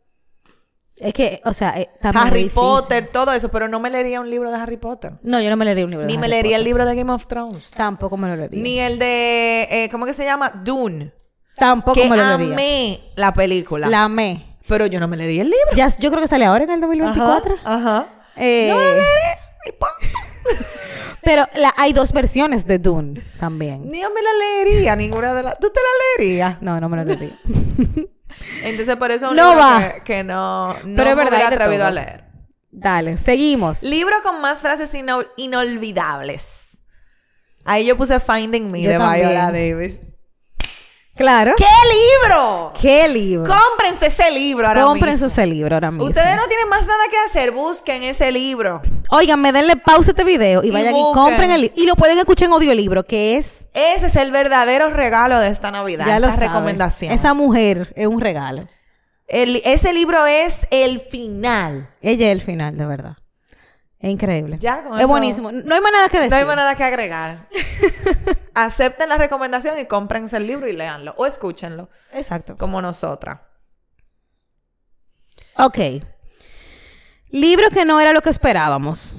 Es 0.96 1.12
que, 1.12 1.40
o 1.44 1.52
sea, 1.52 1.70
eh, 1.78 1.90
también 2.00 2.24
es 2.24 2.30
Harry 2.30 2.42
difícil. 2.44 2.61
Potter, 2.62 3.09
todo 3.12 3.33
eso. 3.33 3.50
Pero 3.50 3.66
no 3.68 3.80
me 3.80 3.90
leería 3.90 4.20
un 4.20 4.30
libro 4.30 4.50
de 4.50 4.57
Harry 4.59 4.76
Potter. 4.76 5.14
No, 5.22 5.40
yo 5.40 5.50
no 5.50 5.57
me 5.57 5.64
leería 5.64 5.85
un 5.85 5.90
libro. 5.90 6.07
de 6.07 6.12
Ni 6.12 6.18
me 6.18 6.26
Harry 6.26 6.30
leería 6.30 6.57
el 6.57 6.61
Potter. 6.62 6.66
libro 6.66 6.87
de 6.87 6.94
Game 6.94 7.12
of 7.12 7.26
Thrones. 7.26 7.70
Tampoco 7.72 8.16
me 8.16 8.28
lo 8.28 8.37
leería. 8.37 8.62
Ni 8.62 8.78
el 8.78 8.98
de. 8.98 9.66
eh, 9.70 9.88
¿Cómo 9.90 10.07
que 10.07 10.12
se 10.12 10.24
llama? 10.24 10.50
Dune. 10.64 11.12
Tampoco 11.57 11.94
que 12.00 12.09
me 12.09 12.16
lo 12.16 12.22
leería. 12.38 12.54
amé 12.54 13.00
la 13.16 13.35
película. 13.35 13.88
La 13.88 14.04
amé. 14.04 14.59
Pero 14.68 14.87
yo 14.87 14.98
no 15.00 15.09
me 15.09 15.16
leería 15.16 15.42
el 15.42 15.48
libro. 15.50 15.74
Ya, 15.76 15.88
yo 15.98 16.11
creo 16.11 16.22
que 16.22 16.28
sale 16.28 16.44
ahora 16.46 16.64
en 16.64 16.70
el 16.70 16.80
2024. 16.80 17.57
Ajá. 17.64 17.74
ajá. 17.96 18.07
Eh, 18.37 18.68
No 18.70 18.78
la 18.78 18.85
leeré. 18.92 19.04
Pero 21.22 21.44
la- 21.57 21.72
hay 21.76 21.92
dos 21.92 22.12
versiones 22.12 22.66
de 22.66 22.78
Dune 22.78 23.22
también. 23.40 23.90
Ni 23.90 24.00
yo 24.02 24.11
me 24.11 24.20
la 24.22 24.30
leería, 24.38 24.94
ninguna 24.94 25.33
de 25.35 25.42
las. 25.42 25.59
¿Tú 25.59 25.70
te 25.70 25.80
la 25.80 26.24
leerías? 26.24 26.61
No, 26.62 26.80
no 26.80 26.88
me 26.88 26.98
lo 26.98 27.04
leería. 27.04 27.30
Entonces, 28.64 28.96
por 28.96 29.11
eso 29.11 29.27
es 29.27 29.31
un 29.33 29.37
No 29.37 29.50
libro 29.50 29.61
va. 29.64 29.92
Que, 29.94 30.00
que 30.03 30.24
no, 30.24 30.74
no 30.74 30.96
Pero 30.96 31.11
es 31.11 31.16
me 31.16 31.24
verdad, 31.24 31.38
de 31.38 31.44
atrevido 31.44 31.87
a 31.87 31.90
leer. 31.90 32.24
Dale, 32.70 33.16
seguimos. 33.16 33.83
Libro 33.83 34.16
con 34.22 34.40
más 34.40 34.61
frases 34.61 34.92
ino- 34.94 35.24
inolvidables. 35.37 36.83
Ahí 37.64 37.87
yo 37.87 37.96
puse 37.96 38.18
Finding 38.20 38.70
Me 38.70 38.83
Yo 38.83 38.90
de 38.90 38.98
también. 38.98 39.29
Viola 39.29 39.50
Davis. 39.53 40.00
Claro. 41.16 41.53
¿Qué 41.57 41.64
libro? 41.64 42.72
¿Qué 42.81 43.09
libro? 43.09 43.44
Cómprense 43.55 44.07
ese 44.07 44.31
libro 44.33 44.66
ahora 44.66 44.83
Cómprense 44.83 45.24
mismo. 45.24 45.27
ese 45.29 45.46
libro 45.46 45.74
ahora 45.77 45.90
mismo. 45.92 46.07
Ustedes 46.07 46.35
no 46.37 46.46
tienen 46.48 46.68
más 46.68 46.87
nada 46.88 47.05
que 47.09 47.16
hacer, 47.18 47.53
busquen 47.53 48.03
ese 48.03 48.33
libro. 48.33 48.83
Oigan, 49.11 49.40
me 49.40 49.53
denle 49.53 49.77
pausa 49.77 50.11
a 50.11 50.12
este 50.12 50.24
video 50.24 50.64
y, 50.64 50.68
Y 50.68 50.70
vayan 50.72 50.94
y 50.96 51.03
compren 51.14 51.50
el 51.53 51.61
libro. 51.62 51.77
Y 51.81 51.87
lo 51.87 51.94
pueden 51.94 52.18
escuchar 52.18 52.46
en 52.46 52.55
audiolibro, 52.55 53.05
que 53.05 53.37
es... 53.37 53.66
Ese 53.74 54.07
es 54.07 54.16
el 54.16 54.33
verdadero 54.33 54.90
regalo 54.90 55.38
de 55.38 55.48
esta 55.48 55.70
Navidad. 55.70 56.05
ya 56.07 56.18
lo 56.18 56.27
esa 56.27 56.37
recomendación. 56.37 57.12
Esa 57.12 57.33
mujer 57.33 57.92
es 57.96 58.09
un 58.09 58.20
regalo. 58.20 58.66
El- 59.29 59.62
ese 59.64 59.92
libro 59.92 60.27
es 60.27 60.66
el 60.70 60.98
final. 61.00 61.90
Ella 62.03 62.27
es 62.27 62.33
el 62.33 62.40
final, 62.40 62.77
de 62.77 62.87
verdad. 62.87 63.16
Es 64.05 64.11
increíble. 64.11 64.59
Ya, 64.61 64.83
con 64.83 64.93
es 64.95 64.99
eso- 64.99 65.09
buenísimo. 65.09 65.51
No 65.51 65.75
hay 65.75 65.81
más 65.81 65.90
nada 65.93 66.09
que 66.11 66.19
decir. 66.19 66.31
No 66.31 66.37
hay 66.37 66.45
más 66.45 66.57
nada 66.57 66.75
que 66.77 66.85
agregar. 66.85 67.49
Acepten 68.55 69.09
la 69.09 69.17
recomendación 69.17 69.79
y 69.79 69.87
cómprense 69.87 70.37
el 70.37 70.47
libro 70.47 70.69
y 70.69 70.75
léanlo. 70.75 71.14
O 71.17 71.25
escúchenlo, 71.25 71.88
Exacto. 72.12 72.59
como 72.59 72.83
nosotras. 72.83 73.40
Ok. 75.57 75.79
Libro 77.31 77.71
que 77.71 77.87
no 77.87 77.99
era 77.99 78.12
lo 78.12 78.21
que 78.21 78.29
esperábamos. 78.29 79.19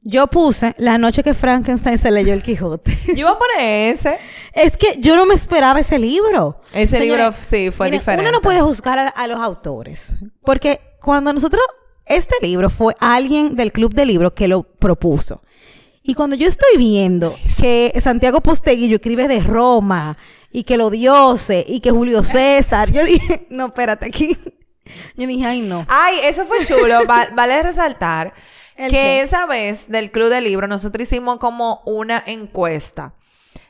Yo 0.00 0.26
puse 0.26 0.74
La 0.78 0.96
noche 0.96 1.22
que 1.22 1.34
Frankenstein 1.34 1.98
se 1.98 2.10
leyó 2.10 2.32
el 2.32 2.42
Quijote. 2.42 2.96
Yo 3.08 3.12
iba 3.14 3.30
a 3.32 3.38
poner 3.38 3.92
ese. 3.94 4.18
es 4.54 4.78
que 4.78 4.96
yo 5.00 5.16
no 5.16 5.26
me 5.26 5.34
esperaba 5.34 5.80
ese 5.80 5.98
libro. 5.98 6.60
Ese 6.72 6.98
libro, 6.98 7.30
sí, 7.38 7.70
fue 7.70 7.86
miren, 7.88 8.00
diferente. 8.00 8.22
Uno 8.28 8.32
no 8.38 8.40
puede 8.40 8.62
juzgar 8.62 8.98
a, 8.98 9.08
a 9.08 9.26
los 9.26 9.38
autores. 9.38 10.14
Porque 10.40 10.80
cuando 11.02 11.30
nosotros. 11.32 11.62
Este 12.06 12.34
libro 12.42 12.68
fue 12.70 12.94
alguien 13.00 13.56
del 13.56 13.72
club 13.72 13.94
de 13.94 14.06
libros 14.06 14.32
que 14.34 14.48
lo 14.48 14.62
propuso. 14.62 15.42
Y 16.02 16.14
cuando 16.14 16.36
yo 16.36 16.46
estoy 16.46 16.76
viendo 16.76 17.34
que 17.58 17.92
Santiago 18.00 18.42
Posteguillo 18.42 18.96
escribe 18.96 19.26
de 19.26 19.40
Roma 19.40 20.18
y 20.52 20.64
que 20.64 20.76
los 20.76 20.90
dioses 20.90 21.64
y 21.66 21.80
que 21.80 21.90
Julio 21.90 22.22
César, 22.22 22.90
yo 22.92 23.02
dije, 23.04 23.46
no, 23.50 23.66
espérate 23.66 24.06
aquí. 24.06 24.36
Yo 25.16 25.26
dije, 25.26 25.46
ay, 25.46 25.62
no. 25.62 25.86
Ay, 25.88 26.18
eso 26.24 26.44
fue 26.44 26.64
chulo. 26.66 27.06
Va- 27.08 27.28
vale 27.34 27.62
resaltar 27.62 28.34
¿El 28.76 28.90
que 28.90 28.96
qué? 28.96 29.20
esa 29.22 29.46
vez 29.46 29.88
del 29.88 30.10
Club 30.10 30.28
del 30.28 30.44
Libro 30.44 30.66
nosotros 30.68 31.08
hicimos 31.08 31.38
como 31.38 31.80
una 31.86 32.22
encuesta 32.26 33.14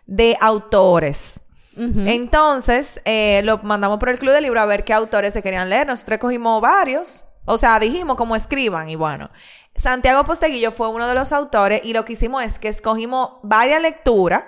de 0.07 0.37
autores. 0.41 1.41
Entonces, 1.77 3.01
eh, 3.05 3.41
lo 3.45 3.59
mandamos 3.59 3.99
por 3.99 4.09
el 4.09 4.19
Club 4.19 4.33
del 4.33 4.45
Libro 4.45 4.61
a 4.61 4.67
ver 4.67 4.85
qué 4.85 4.93
autores 4.93 5.33
se 5.35 5.43
querían 5.43 5.69
leer. 5.71 5.87
Nosotros 5.87 6.19
cogimos 6.19 6.61
varios. 6.61 7.27
O 7.47 7.59
sea, 7.59 7.79
dijimos 7.79 8.17
cómo 8.17 8.37
escriban 8.37 8.89
y 8.89 8.97
bueno. 8.97 9.31
Santiago 9.77 10.25
Posteguillo 10.25 10.71
fue 10.71 10.89
uno 10.89 11.07
de 11.07 11.15
los 11.15 11.33
autores 11.33 11.83
y 11.85 11.93
lo 11.93 12.05
que 12.05 12.15
hicimos 12.15 12.45
es 12.45 12.59
que 12.59 12.69
escogimos 12.69 13.31
varias 13.43 13.83
lecturas 13.83 14.45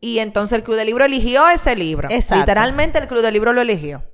y 0.00 0.18
entonces 0.18 0.56
el 0.56 0.62
Club 0.62 0.76
del 0.76 0.86
Libro 0.86 1.04
eligió 1.04 1.48
ese 1.48 1.76
libro. 1.76 2.08
Exacto. 2.10 2.36
Literalmente 2.36 2.98
el 2.98 3.08
Club 3.08 3.22
del 3.22 3.34
Libro 3.34 3.52
lo 3.52 3.60
eligió. 3.60 4.04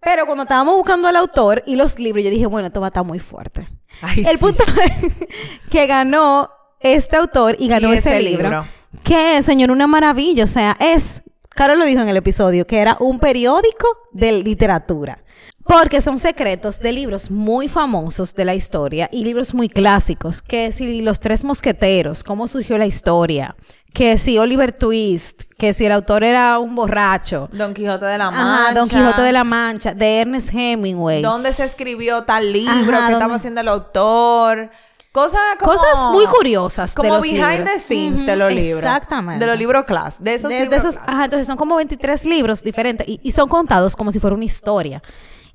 Pero 0.00 0.26
cuando 0.26 0.44
estábamos 0.44 0.76
buscando 0.76 1.08
al 1.08 1.16
autor 1.16 1.62
y 1.66 1.74
los 1.74 1.98
libros, 1.98 2.22
yo 2.24 2.30
dije, 2.30 2.46
bueno, 2.46 2.68
esto 2.68 2.80
va 2.80 2.88
a 2.88 2.88
estar 2.88 3.04
muy 3.04 3.18
fuerte. 3.18 3.68
Ay, 4.02 4.20
el 4.20 4.36
sí. 4.36 4.38
punto 4.38 4.62
es 4.84 5.28
que 5.70 5.86
ganó 5.86 6.50
este 6.80 7.16
autor 7.16 7.56
y 7.58 7.68
ganó 7.68 7.92
Y 7.92 7.96
ese, 7.96 8.10
ese 8.16 8.22
libro, 8.22 8.48
libro. 8.48 8.66
Que 9.02 9.42
señor, 9.42 9.70
una 9.70 9.86
maravilla. 9.86 10.44
O 10.44 10.48
sea, 10.48 10.76
es, 10.78 11.22
Carol 11.50 11.78
lo 11.78 11.84
dijo 11.84 12.02
en 12.02 12.08
el 12.08 12.16
episodio, 12.16 12.66
que 12.66 12.78
era 12.78 12.96
un 13.00 13.18
periódico 13.18 13.86
de 14.12 14.32
literatura. 14.32 15.24
Porque 15.68 16.00
son 16.00 16.18
secretos 16.18 16.78
de 16.78 16.92
libros 16.92 17.30
muy 17.30 17.68
famosos 17.68 18.34
de 18.34 18.44
la 18.44 18.54
historia 18.54 19.08
y 19.12 19.24
libros 19.24 19.52
muy 19.52 19.68
clásicos. 19.68 20.40
Que 20.42 20.70
si 20.72 21.02
Los 21.02 21.18
Tres 21.20 21.42
Mosqueteros, 21.44 22.22
cómo 22.22 22.46
surgió 22.46 22.78
la 22.78 22.86
historia. 22.86 23.56
Que 23.92 24.16
si 24.18 24.38
Oliver 24.38 24.72
Twist, 24.72 25.44
que 25.58 25.72
si 25.74 25.86
el 25.86 25.92
autor 25.92 26.22
era 26.22 26.58
un 26.58 26.74
borracho. 26.74 27.48
Don 27.52 27.74
Quijote 27.74 28.04
de 28.06 28.18
la 28.18 28.30
Mancha. 28.30 28.64
Ajá, 28.66 28.74
Don 28.74 28.88
Quijote 28.88 29.22
de 29.22 29.32
la 29.32 29.42
Mancha, 29.44 29.94
de 29.94 30.20
Ernest 30.20 30.50
Hemingway. 30.52 31.22
¿Dónde 31.22 31.52
se 31.52 31.64
escribió 31.64 32.22
tal 32.24 32.52
libro? 32.52 32.96
Ajá, 32.96 33.06
¿Qué 33.08 33.12
estaba 33.14 33.34
haciendo 33.34 33.60
el 33.62 33.68
autor? 33.68 34.70
Cosas 35.12 35.40
como... 35.58 35.72
Cosas 35.72 36.10
muy 36.12 36.26
curiosas. 36.26 36.90
de 36.94 36.96
Como 36.96 37.14
los 37.14 37.22
behind 37.22 37.40
libros. 37.60 37.72
the 37.72 37.78
scenes 37.78 38.26
de 38.26 38.36
los 38.36 38.52
libros. 38.52 38.84
Exactamente. 38.84 39.42
De 39.44 39.50
los 39.50 39.58
libros 39.58 39.84
class. 39.86 40.22
De 40.22 40.34
esos 40.34 40.50
De- 40.50 40.56
de 40.56 40.62
libros 40.64 40.78
esos- 40.82 40.96
class. 40.96 41.08
ajá, 41.08 41.24
entonces 41.24 41.46
son 41.46 41.56
como 41.56 41.74
23 41.76 42.24
libros 42.26 42.62
diferentes 42.62 43.08
y, 43.08 43.18
y 43.22 43.32
son 43.32 43.48
contados 43.48 43.96
como 43.96 44.12
si 44.12 44.20
fuera 44.20 44.36
una 44.36 44.44
historia. 44.44 45.02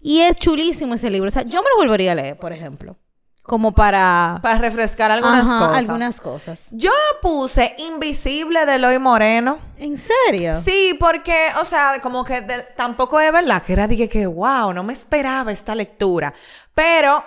Y 0.01 0.21
es 0.21 0.35
chulísimo 0.35 0.95
ese 0.95 1.09
libro. 1.09 1.27
O 1.27 1.31
sea, 1.31 1.43
yo 1.43 1.61
me 1.61 1.69
lo 1.69 1.77
volvería 1.77 2.11
a 2.13 2.15
leer, 2.15 2.37
por 2.37 2.51
ejemplo. 2.53 2.97
Como 3.43 3.73
para... 3.73 4.39
Para 4.41 4.59
refrescar 4.59 5.09
algunas 5.11 5.47
Ajá, 5.47 5.57
cosas. 5.57 5.77
Algunas 5.77 6.21
cosas. 6.21 6.67
Yo 6.71 6.91
puse 7.21 7.75
Invisible 7.89 8.65
de 8.65 8.75
Eloy 8.75 8.99
Moreno. 8.99 9.59
¿En 9.77 9.97
serio? 9.97 10.53
Sí, 10.55 10.95
porque, 10.99 11.47
o 11.59 11.65
sea, 11.65 11.99
como 12.01 12.23
que 12.23 12.41
de- 12.41 12.63
tampoco 12.75 13.19
es 13.19 13.31
verdad 13.31 13.63
que 13.63 13.73
era 13.73 13.87
dije 13.87 14.07
que, 14.09 14.27
wow, 14.27 14.73
no 14.73 14.83
me 14.83 14.93
esperaba 14.93 15.51
esta 15.51 15.73
lectura. 15.73 16.33
Pero 16.75 17.23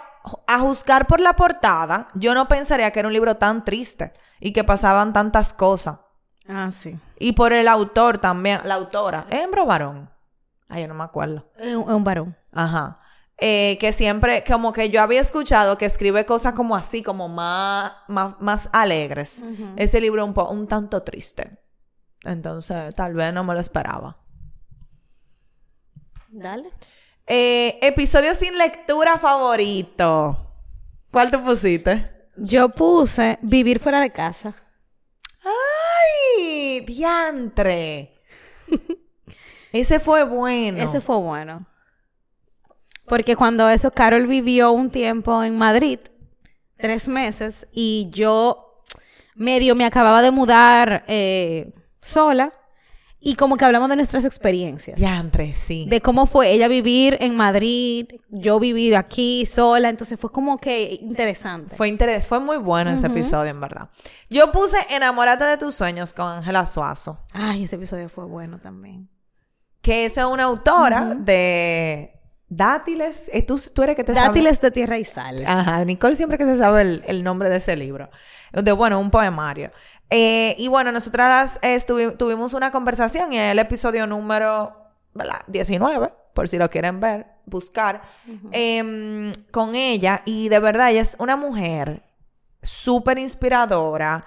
a 0.47 0.59
juzgar 0.61 1.07
por 1.07 1.19
la 1.21 1.35
portada, 1.35 2.09
yo 2.15 2.33
no 2.33 2.47
pensaría 2.49 2.91
que 2.93 3.01
era 3.01 3.09
un 3.09 3.13
libro 3.15 3.37
tan 3.37 3.65
triste 3.65 4.13
y 4.41 4.53
que 4.53 4.63
pasaban 4.65 5.13
tantas 5.13 5.53
cosas. 5.53 5.97
Ah, 6.49 6.71
sí. 6.73 6.97
Y 7.19 7.33
por 7.33 7.53
el 7.53 7.67
autor 7.69 8.19
también, 8.19 8.61
la 8.65 8.75
autora, 8.75 9.27
¿es 9.31 9.41
hembra 9.41 9.63
o 9.63 9.67
varón? 9.67 10.11
Ay, 10.69 10.83
yo 10.83 10.89
no 10.89 10.95
me 10.95 11.05
acuerdo. 11.05 11.47
Es 11.59 11.75
un, 11.75 11.83
es 11.83 11.89
un 11.89 12.05
varón. 12.05 12.37
Ajá. 12.55 13.01
eh, 13.39 13.77
que 13.81 13.93
siempre, 13.93 14.45
como 14.47 14.73
que 14.73 14.91
yo 14.91 15.03
había 15.03 15.21
escuchado 15.21 15.77
que 15.77 15.87
escribe 15.87 16.25
cosas 16.25 16.53
como 16.55 16.77
así, 16.77 17.03
como 17.03 17.29
más, 17.29 17.93
más, 18.09 18.35
más 18.41 18.71
alegres. 18.73 19.43
Ese 19.77 20.01
libro 20.01 20.25
un, 20.25 20.33
po- 20.35 20.49
un 20.51 20.69
tanto 20.69 21.03
triste. 21.03 21.59
Entonces, 22.25 22.95
tal 22.95 23.13
vez 23.15 23.35
no 23.35 23.43
me 23.45 23.53
lo 23.55 23.61
esperaba. 23.61 24.17
Dale. 26.29 26.71
Eh, 27.27 27.79
episodio 27.83 28.35
sin 28.35 28.57
lectura 28.59 29.19
favorito. 29.19 30.53
¿Cuál 31.11 31.31
te 31.31 31.39
pusiste? 31.39 32.11
Yo 32.37 32.69
puse 32.69 33.39
vivir 33.43 33.79
fuera 33.81 34.01
de 34.01 34.11
casa. 34.11 34.55
¡Ay! 35.45 36.81
¡Diantre! 36.87 38.21
Ese 39.73 40.01
fue 40.01 40.25
bueno. 40.25 40.79
Ese 40.79 41.01
fue 41.01 41.17
bueno. 41.19 41.67
Porque 43.07 43.37
cuando 43.37 43.69
eso, 43.69 43.91
Carol 43.91 44.27
vivió 44.27 44.73
un 44.73 44.91
tiempo 44.91 45.43
en 45.43 45.57
Madrid, 45.59 45.99
tres 46.77 47.09
meses, 47.09 47.67
y 47.73 48.09
yo 48.13 48.81
medio 49.35 49.75
me 49.75 49.85
acababa 49.85 50.23
de 50.23 50.31
mudar 50.31 51.05
eh, 51.07 51.75
sola, 52.01 52.53
y 53.27 53.37
como 53.37 53.57
que 53.57 53.65
hablamos 53.65 53.89
de 53.89 53.97
nuestras 53.97 54.27
experiencias. 54.27 54.99
Diantre, 54.99 55.55
sí. 55.55 55.87
De 55.89 56.03
cómo 56.03 56.27
fue 56.27 56.51
ella 56.53 56.69
vivir 56.69 57.17
en 57.21 57.35
Madrid, 57.35 58.07
yo 58.29 58.61
vivir 58.61 58.97
aquí 58.97 59.47
sola, 59.47 59.89
entonces 59.89 60.21
fue 60.21 60.31
como 60.31 60.59
que 60.59 60.99
interesante. 61.01 61.75
Fue 61.75 61.89
interés, 61.89 62.27
fue 62.27 62.39
muy 62.39 62.59
bueno 62.59 62.91
ese 62.91 63.07
episodio, 63.07 63.51
en 63.51 63.61
verdad. 63.61 63.89
Yo 64.29 64.53
puse 64.53 64.77
Enamórate 64.91 65.45
de 65.45 65.57
tus 65.57 65.75
sueños 65.75 66.13
con 66.13 66.27
Ángela 66.27 66.67
Suazo, 66.67 67.19
Ay, 67.33 67.65
ese 67.65 67.77
episodio 67.77 68.11
fue 68.11 68.27
bueno 68.27 68.59
también. 68.59 69.09
que 69.81 70.05
es 70.05 70.19
una 70.19 70.45
autora 70.45 71.15
de 71.19 72.21
Dátiles. 72.49 73.31
Eh, 73.33 73.43
¿Tú, 73.43 73.61
tú 73.75 73.83
eres 73.83 73.97
que 73.97 74.05
te 74.05 74.13
Dátiles 74.13 74.61
de 74.61 74.71
tierra 74.71 74.99
y 74.99 75.05
sal. 75.05 75.45
Ajá, 75.47 75.85
Nicole 75.85 76.15
siempre 76.15 76.39
que 76.39 76.45
se 76.45 76.57
sabe 76.57 76.83
el, 76.83 77.05
el 77.07 77.25
nombre 77.25 77.49
de 77.49 77.57
ese 77.57 77.77
libro. 77.77 78.11
De, 78.53 78.73
bueno, 78.73 79.01
un 79.01 79.11
poemario. 79.11 79.71
Eh, 80.11 80.55
y 80.59 80.69
bueno, 80.69 80.93
nosotras 80.93 81.59
eh, 81.63 81.79
tuvimos 82.19 82.55
una 82.55 82.71
conversación 82.71 83.33
y 83.33 83.39
el 83.39 83.59
episodio 83.59 84.07
número 84.07 84.85
¿verdad? 85.15 85.41
19, 85.47 86.13
por 86.35 86.49
si 86.49 86.59
lo 86.59 86.69
quieren 86.69 87.01
ver, 87.01 87.27
buscar, 87.47 88.03
em, 88.51 89.33
con 89.51 89.75
ella. 89.75 90.23
Y 90.25 90.49
de 90.49 90.59
verdad, 90.59 90.91
ella 90.91 91.03
es 91.03 91.17
una 91.19 91.37
mujer 91.37 92.03
súper 92.61 93.19
inspiradora. 93.19 94.25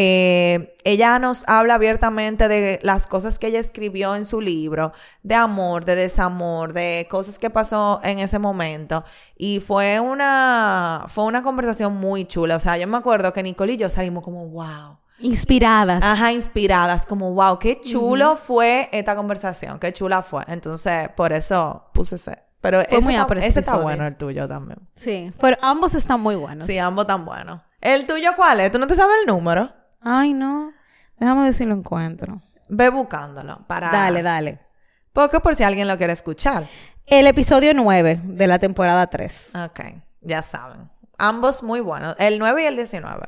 Eh, 0.00 0.76
ella 0.84 1.18
nos 1.18 1.42
habla 1.48 1.74
abiertamente 1.74 2.46
de 2.46 2.78
las 2.82 3.08
cosas 3.08 3.40
que 3.40 3.48
ella 3.48 3.58
escribió 3.58 4.14
en 4.14 4.24
su 4.24 4.40
libro, 4.40 4.92
de 5.24 5.34
amor, 5.34 5.84
de 5.84 5.96
desamor, 5.96 6.72
de 6.72 7.08
cosas 7.10 7.40
que 7.40 7.50
pasó 7.50 7.98
en 8.04 8.20
ese 8.20 8.38
momento. 8.38 9.02
Y 9.36 9.58
fue 9.58 9.98
una, 9.98 11.06
fue 11.08 11.24
una 11.24 11.42
conversación 11.42 11.96
muy 11.96 12.26
chula. 12.26 12.54
O 12.54 12.60
sea, 12.60 12.76
yo 12.76 12.86
me 12.86 12.96
acuerdo 12.96 13.32
que 13.32 13.42
Nicole 13.42 13.72
y 13.72 13.76
yo 13.76 13.90
salimos 13.90 14.22
como, 14.22 14.46
wow. 14.46 14.98
Inspiradas. 15.18 16.00
Ajá, 16.04 16.30
inspiradas, 16.30 17.04
como, 17.04 17.34
wow, 17.34 17.58
qué 17.58 17.80
chulo 17.80 18.36
fue 18.36 18.88
esta 18.92 19.16
conversación, 19.16 19.80
qué 19.80 19.92
chula 19.92 20.22
fue. 20.22 20.44
Entonces, 20.46 21.08
por 21.16 21.32
eso 21.32 21.90
puse 21.92 22.14
ese. 22.14 22.38
Pero 22.60 22.80
ese, 22.82 23.00
muy 23.00 23.16
está, 23.16 23.34
ese 23.34 23.60
está 23.60 23.78
bueno, 23.78 24.06
el 24.06 24.16
tuyo 24.16 24.46
también. 24.46 24.78
Sí, 24.94 25.32
pero 25.40 25.56
ambos 25.60 25.96
están 25.96 26.20
muy 26.20 26.36
buenos. 26.36 26.66
Sí, 26.66 26.78
ambos 26.78 27.08
tan 27.08 27.24
buenos. 27.24 27.62
¿El 27.80 28.06
tuyo 28.06 28.30
cuál 28.36 28.60
es? 28.60 28.70
¿Tú 28.70 28.78
no 28.78 28.86
te 28.86 28.94
sabes 28.94 29.16
el 29.22 29.26
número? 29.26 29.72
Ay, 30.00 30.34
no. 30.34 30.72
Déjame 31.18 31.44
ver 31.44 31.54
si 31.54 31.64
lo 31.64 31.74
encuentro. 31.74 32.40
Ve 32.68 32.90
buscándolo 32.90 33.64
para... 33.66 33.90
Dale, 33.90 34.22
dale. 34.22 34.60
Porque 35.12 35.40
por 35.40 35.54
si 35.54 35.64
alguien 35.64 35.88
lo 35.88 35.96
quiere 35.96 36.12
escuchar. 36.12 36.68
El 37.06 37.26
episodio 37.26 37.72
9 37.74 38.20
de 38.22 38.46
la 38.46 38.58
temporada 38.58 39.06
3. 39.08 39.50
Ok, 39.64 39.80
ya 40.20 40.42
saben. 40.42 40.90
Ambos 41.16 41.64
muy 41.64 41.80
buenos. 41.80 42.14
El 42.18 42.38
9 42.38 42.62
y 42.62 42.66
el 42.66 42.76
19. 42.76 43.26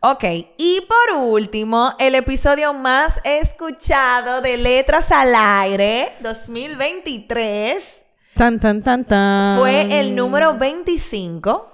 Ok, 0.00 0.24
y 0.56 0.80
por 0.88 1.18
último, 1.18 1.92
el 1.98 2.14
episodio 2.14 2.72
más 2.72 3.20
escuchado 3.24 4.40
de 4.40 4.56
Letras 4.56 5.12
al 5.12 5.34
Aire 5.36 6.16
2023 6.22 8.02
Tan, 8.34 8.58
tan, 8.60 8.82
tan, 8.82 9.04
tan. 9.04 9.58
fue 9.58 10.00
el 10.00 10.14
número 10.14 10.56
25. 10.56 11.70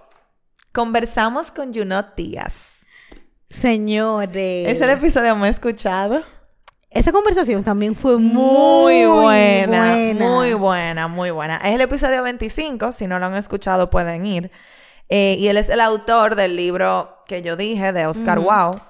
Conversamos 0.73 1.53
con 1.53 1.73
Junot 1.73 2.17
Díaz. 2.17 2.84
Señores. 3.61 4.69
Es 4.73 4.81
el 4.81 4.91
episodio 4.91 5.37
más 5.37 5.51
escuchado. 5.51 6.23
Esa 6.91 7.11
conversación 7.13 7.65
también 7.65 7.95
fue 7.95 8.17
Muy, 8.19 9.05
muy, 9.05 9.07
buena, 9.07 9.95
buena. 9.95 10.25
muy 10.27 10.55
buena, 10.55 11.09
muy 11.09 11.31
buena. 11.31 11.57
Es 11.57 11.75
el 11.75 11.81
episodio 11.81 12.23
25, 12.23 12.93
si 12.93 13.07
no 13.07 13.19
lo 13.19 13.27
han 13.27 13.37
escuchado 13.37 13.91
pueden 13.91 14.25
ir. 14.27 14.51
Eh, 15.09 15.37
y 15.39 15.49
él 15.49 15.57
es 15.57 15.71
el 15.71 15.81
autor 15.81 16.37
del 16.37 16.57
libro 16.57 17.19
que 17.27 17.43
yo 17.43 17.57
dije, 17.57 17.93
de 17.93 18.07
Oscar 18.07 18.39
Wow. 18.39 18.81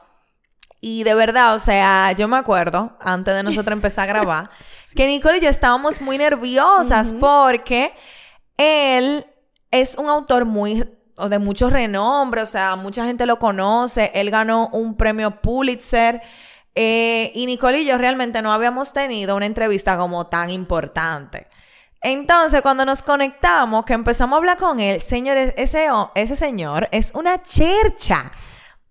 Y 0.81 1.03
de 1.05 1.15
verdad, 1.15 1.55
o 1.55 1.59
sea, 1.59 2.13
yo 2.13 2.29
me 2.29 2.37
acuerdo, 2.37 2.93
antes 3.01 3.35
de 3.35 3.43
nosotros 3.43 3.73
empezar 3.73 4.05
a 4.05 4.13
grabar, 4.13 4.51
que 4.95 5.07
Nicole 5.07 5.39
y 5.39 5.41
yo 5.41 5.49
estábamos 5.49 6.03
muy 6.03 6.19
nerviosas 6.19 7.15
porque 7.19 7.93
él 8.59 9.25
es 9.71 9.97
un 9.97 10.09
autor 10.11 10.45
muy 10.45 10.85
o 11.17 11.29
de 11.29 11.39
mucho 11.39 11.71
renombre, 11.71 12.43
o 12.43 12.47
sea, 12.47 12.77
mucha 12.77 13.05
gente 13.07 13.27
lo 13.27 13.39
conoce, 13.39 14.11
él 14.15 14.31
ganó 14.31 14.69
un 14.73 14.97
premio 14.97 15.41
Pulitzer. 15.41 16.21
eh, 16.75 17.31
y 17.35 17.47
Nicole 17.47 17.81
y 17.81 17.87
yo 17.87 17.99
realmente 17.99 18.43
no 18.43 18.53
habíamos 18.53 18.93
tenido 18.93 19.37
una 19.37 19.47
entrevista 19.47 19.97
como 19.97 20.27
tan 20.27 20.51
importante. 20.51 21.47
Entonces, 22.03 22.61
cuando 22.63 22.85
nos 22.85 23.03
conectamos, 23.03 23.85
que 23.85 23.95
empezamos 23.95 24.37
a 24.37 24.39
hablar 24.39 24.59
con 24.59 24.79
él, 24.81 25.01
señores, 25.01 25.55
ese, 25.57 25.87
ese 26.15 26.37
señor 26.37 26.89
es 26.93 27.13
una 27.15 27.43
chercha. 27.43 28.31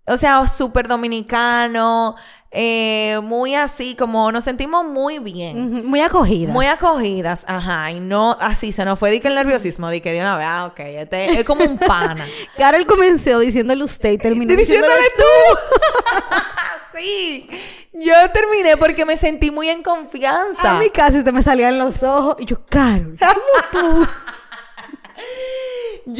O 0.06 0.16
sea, 0.16 0.46
súper 0.48 0.88
dominicano, 0.88 2.16
eh, 2.56 3.18
muy 3.20 3.56
así, 3.56 3.96
como 3.96 4.30
nos 4.30 4.44
sentimos 4.44 4.86
muy 4.86 5.18
bien. 5.18 5.84
Muy 5.84 6.00
acogida. 6.00 6.52
Muy 6.52 6.66
acogidas, 6.66 7.44
ajá, 7.48 7.90
y 7.90 7.98
no 7.98 8.36
así, 8.40 8.70
se 8.70 8.84
nos 8.84 8.96
fue 8.96 9.10
di 9.10 9.18
que 9.18 9.26
el 9.26 9.34
nerviosismo, 9.34 9.90
di 9.90 10.00
que 10.00 10.12
de 10.12 10.20
una 10.20 10.36
vez, 10.36 10.46
ah, 10.48 10.66
ok, 10.66 10.78
este 10.78 11.40
es 11.40 11.44
como 11.44 11.64
un 11.64 11.76
pana. 11.78 12.24
Carol 12.56 12.86
comenzó 12.86 13.40
diciéndole 13.40 13.82
usted 13.82 14.12
y 14.12 14.18
terminó 14.18 14.54
Diciéndole 14.54 14.94
diciéndole 14.94 15.16
tú. 15.18 16.96
sí, 16.96 17.48
yo 17.92 18.14
terminé 18.32 18.76
porque 18.76 19.04
me 19.04 19.16
sentí 19.16 19.50
muy 19.50 19.68
en 19.68 19.82
confianza. 19.82 20.76
A 20.76 20.78
mí 20.78 20.90
casi 20.90 21.24
te 21.24 21.32
me 21.32 21.42
salían 21.42 21.76
los 21.76 22.04
ojos. 22.04 22.36
Y 22.38 22.44
yo, 22.46 22.64
Carol, 22.66 23.16
¿cómo 23.18 23.62
tú? 23.72 24.08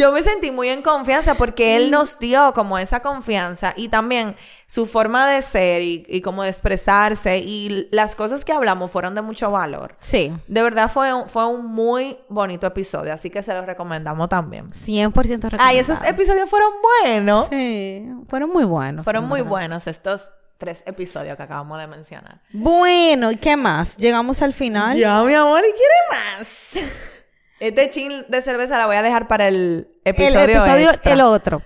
Yo 0.04 0.12
me 0.12 0.20
sentí 0.20 0.50
muy 0.50 0.68
en 0.68 0.82
confianza 0.82 1.34
porque 1.34 1.76
él 1.76 1.90
nos 1.90 2.18
dio 2.18 2.52
como 2.52 2.76
esa 2.76 3.00
confianza 3.00 3.72
y 3.74 3.88
también 3.88 4.36
su 4.66 4.84
forma 4.84 5.26
de 5.26 5.40
ser 5.40 5.80
y, 5.80 6.04
y 6.06 6.20
como 6.20 6.42
de 6.42 6.50
expresarse 6.50 7.38
y 7.38 7.88
las 7.90 8.14
cosas 8.14 8.44
que 8.44 8.52
hablamos 8.52 8.90
fueron 8.90 9.14
de 9.14 9.22
mucho 9.22 9.50
valor. 9.50 9.96
Sí. 10.00 10.30
De 10.46 10.62
verdad 10.62 10.90
fue 10.90 11.14
un, 11.14 11.26
fue 11.26 11.46
un 11.46 11.64
muy 11.64 12.18
bonito 12.28 12.66
episodio, 12.66 13.14
así 13.14 13.30
que 13.30 13.42
se 13.42 13.54
los 13.54 13.64
recomendamos 13.64 14.28
también. 14.28 14.68
100% 14.72 15.14
recomendado. 15.14 15.56
Ay, 15.58 15.78
esos 15.78 16.02
episodios 16.02 16.50
fueron 16.50 16.72
buenos. 17.02 17.46
Sí, 17.48 18.06
fueron 18.28 18.50
muy 18.50 18.64
buenos. 18.64 19.04
Fueron 19.04 19.24
muy 19.26 19.40
verdad. 19.40 19.50
buenos 19.52 19.86
estos 19.86 20.32
tres 20.58 20.82
episodios 20.84 21.34
que 21.38 21.44
acabamos 21.44 21.78
de 21.78 21.86
mencionar. 21.86 22.42
Bueno, 22.52 23.32
¿y 23.32 23.36
qué 23.36 23.56
más? 23.56 23.96
Llegamos 23.96 24.42
al 24.42 24.52
final. 24.52 24.98
Ya, 24.98 25.22
mi 25.22 25.32
amor, 25.32 25.60
¿y 25.60 25.72
quiere 25.72 25.94
más? 26.36 26.72
Este 27.60 27.88
chin 27.90 28.24
de 28.28 28.42
cerveza 28.42 28.78
la 28.78 28.86
voy 28.86 28.96
a 28.96 29.02
dejar 29.02 29.28
para 29.28 29.48
el 29.48 29.88
el 30.04 30.14
episodio 30.14 30.62
episodio, 30.62 30.90
extra. 30.90 31.12
el 31.12 31.20
otro. 31.20 31.62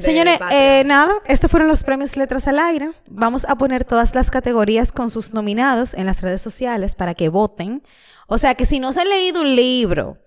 Señores, 0.00 0.38
eh, 0.52 0.84
nada, 0.84 1.14
estos 1.26 1.50
fueron 1.50 1.68
los 1.68 1.82
premios 1.82 2.16
Letras 2.16 2.46
al 2.46 2.58
Aire. 2.58 2.92
Vamos 3.08 3.44
a 3.44 3.56
poner 3.56 3.84
todas 3.84 4.14
las 4.14 4.30
categorías 4.30 4.92
con 4.92 5.10
sus 5.10 5.32
nominados 5.32 5.94
en 5.94 6.06
las 6.06 6.20
redes 6.20 6.40
sociales 6.42 6.94
para 6.94 7.14
que 7.14 7.28
voten. 7.28 7.82
O 8.28 8.38
sea 8.38 8.54
que 8.54 8.66
si 8.66 8.78
no 8.78 8.92
se 8.92 9.00
han 9.00 9.08
leído 9.08 9.40
un 9.40 9.56
libro, 9.56 10.18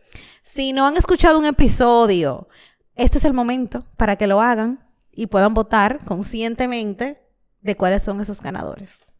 si 0.41 0.73
no 0.73 0.85
han 0.85 0.97
escuchado 0.97 1.39
un 1.39 1.45
episodio, 1.45 2.49
este 2.95 3.19
es 3.19 3.25
el 3.25 3.33
momento 3.33 3.85
para 3.95 4.17
que 4.17 4.27
lo 4.27 4.41
hagan 4.41 4.85
y 5.11 5.27
puedan 5.27 5.53
votar 5.53 6.03
conscientemente 6.03 7.21
de 7.61 7.77
cuáles 7.77 8.03
son 8.03 8.19
esos 8.19 8.41
ganadores. 8.41 9.13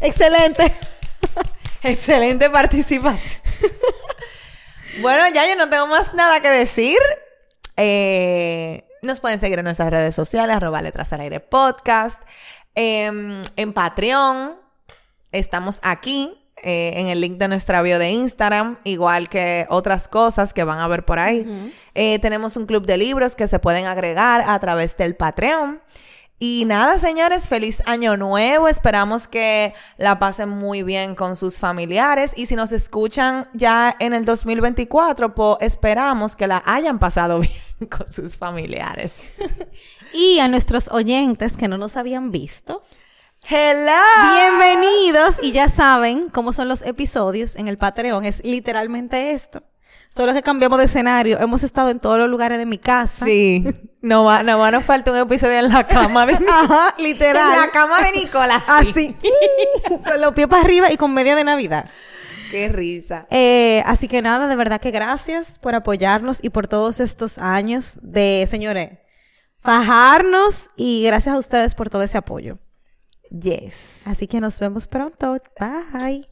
Excelente. 0.00 0.74
Excelente 1.84 2.50
participación. 2.50 3.40
bueno, 5.02 5.22
ya 5.34 5.46
yo 5.48 5.54
no 5.56 5.68
tengo 5.68 5.86
más 5.86 6.14
nada 6.14 6.40
que 6.40 6.48
decir. 6.48 6.98
Eh, 7.76 8.84
nos 9.02 9.20
pueden 9.20 9.38
seguir 9.38 9.58
en 9.58 9.66
nuestras 9.66 9.90
redes 9.90 10.14
sociales, 10.14 10.56
arroba 10.56 10.80
letras 10.82 11.12
al 11.12 11.20
aire 11.20 11.40
podcast. 11.40 12.22
Em, 12.74 13.42
en 13.56 13.72
Patreon. 13.72 14.56
Estamos 15.30 15.78
aquí. 15.82 16.40
eh, 16.66 16.94
en 16.96 17.08
el 17.08 17.20
link 17.20 17.36
de 17.36 17.46
nuestra 17.48 17.82
bio 17.82 17.98
de 17.98 18.10
Instagram, 18.10 18.78
igual 18.84 19.28
que 19.28 19.66
otras 19.68 20.08
cosas 20.08 20.54
que 20.54 20.64
van 20.64 20.78
a 20.78 20.88
ver 20.88 21.04
por 21.04 21.18
ahí. 21.18 21.44
Eh, 21.94 22.18
tenemos 22.20 22.56
un 22.56 22.64
club 22.64 22.86
de 22.86 22.96
libros 22.96 23.36
que 23.36 23.46
se 23.46 23.58
pueden 23.58 23.84
agregar 23.84 24.42
a 24.46 24.58
través 24.60 24.96
del 24.96 25.14
Patreon. 25.14 25.82
Y 26.46 26.64
nada, 26.66 26.98
señores, 26.98 27.48
feliz 27.48 27.82
año 27.86 28.18
nuevo. 28.18 28.68
Esperamos 28.68 29.26
que 29.26 29.72
la 29.96 30.18
pasen 30.18 30.50
muy 30.50 30.82
bien 30.82 31.14
con 31.14 31.36
sus 31.36 31.58
familiares. 31.58 32.34
Y 32.36 32.44
si 32.44 32.54
nos 32.54 32.70
escuchan 32.72 33.48
ya 33.54 33.96
en 33.98 34.12
el 34.12 34.26
2024, 34.26 35.34
pues 35.34 35.56
esperamos 35.60 36.36
que 36.36 36.46
la 36.46 36.62
hayan 36.66 36.98
pasado 36.98 37.40
bien 37.40 37.88
con 37.90 38.06
sus 38.12 38.36
familiares. 38.36 39.34
Y 40.12 40.38
a 40.38 40.46
nuestros 40.46 40.88
oyentes 40.92 41.56
que 41.56 41.66
no 41.66 41.76
nos 41.76 41.96
habían 41.96 42.30
visto, 42.30 42.82
¡Hello! 43.48 43.90
bienvenidos. 44.36 45.36
Y 45.42 45.50
ya 45.50 45.68
saben 45.68 46.28
cómo 46.28 46.52
son 46.52 46.68
los 46.68 46.82
episodios 46.82 47.56
en 47.56 47.66
el 47.66 47.78
Patreon. 47.78 48.24
Es 48.24 48.44
literalmente 48.44 49.32
esto. 49.32 49.64
Solo 50.14 50.32
que 50.32 50.42
cambiamos 50.42 50.78
de 50.78 50.84
escenario. 50.84 51.40
Hemos 51.40 51.64
estado 51.64 51.88
en 51.88 51.98
todos 51.98 52.18
los 52.18 52.28
lugares 52.28 52.58
de 52.58 52.66
mi 52.66 52.78
casa. 52.78 53.24
Sí. 53.24 53.64
No 54.04 54.22
va, 54.22 54.42
no 54.42 54.58
va, 54.58 54.70
nos 54.70 54.84
falta 54.84 55.10
un 55.10 55.16
episodio 55.16 55.60
en 55.60 55.70
la 55.70 55.86
cama 55.86 56.26
de 56.26 56.34
Ajá, 56.48 56.94
literal. 56.98 57.54
En 57.54 57.60
la 57.60 57.70
cama 57.70 58.02
de 58.02 58.12
Nicolás. 58.12 58.62
Así. 58.66 59.16
con 60.04 60.20
los 60.20 60.34
pies 60.34 60.46
para 60.46 60.60
arriba 60.60 60.92
y 60.92 60.98
con 60.98 61.14
media 61.14 61.34
de 61.34 61.42
Navidad. 61.42 61.88
Qué 62.50 62.68
risa. 62.68 63.26
Eh, 63.30 63.82
así 63.86 64.06
que 64.06 64.20
nada, 64.20 64.46
de 64.46 64.56
verdad 64.56 64.78
que 64.78 64.90
gracias 64.90 65.58
por 65.58 65.74
apoyarnos 65.74 66.40
y 66.42 66.50
por 66.50 66.68
todos 66.68 67.00
estos 67.00 67.38
años 67.38 67.94
de, 68.02 68.46
señores, 68.46 68.90
fajarnos 69.62 70.68
y 70.76 71.02
gracias 71.04 71.34
a 71.34 71.38
ustedes 71.38 71.74
por 71.74 71.88
todo 71.88 72.02
ese 72.02 72.18
apoyo. 72.18 72.58
Yes. 73.30 74.06
Así 74.06 74.26
que 74.26 74.38
nos 74.38 74.60
vemos 74.60 74.86
pronto. 74.86 75.38
Bye. 75.58 76.28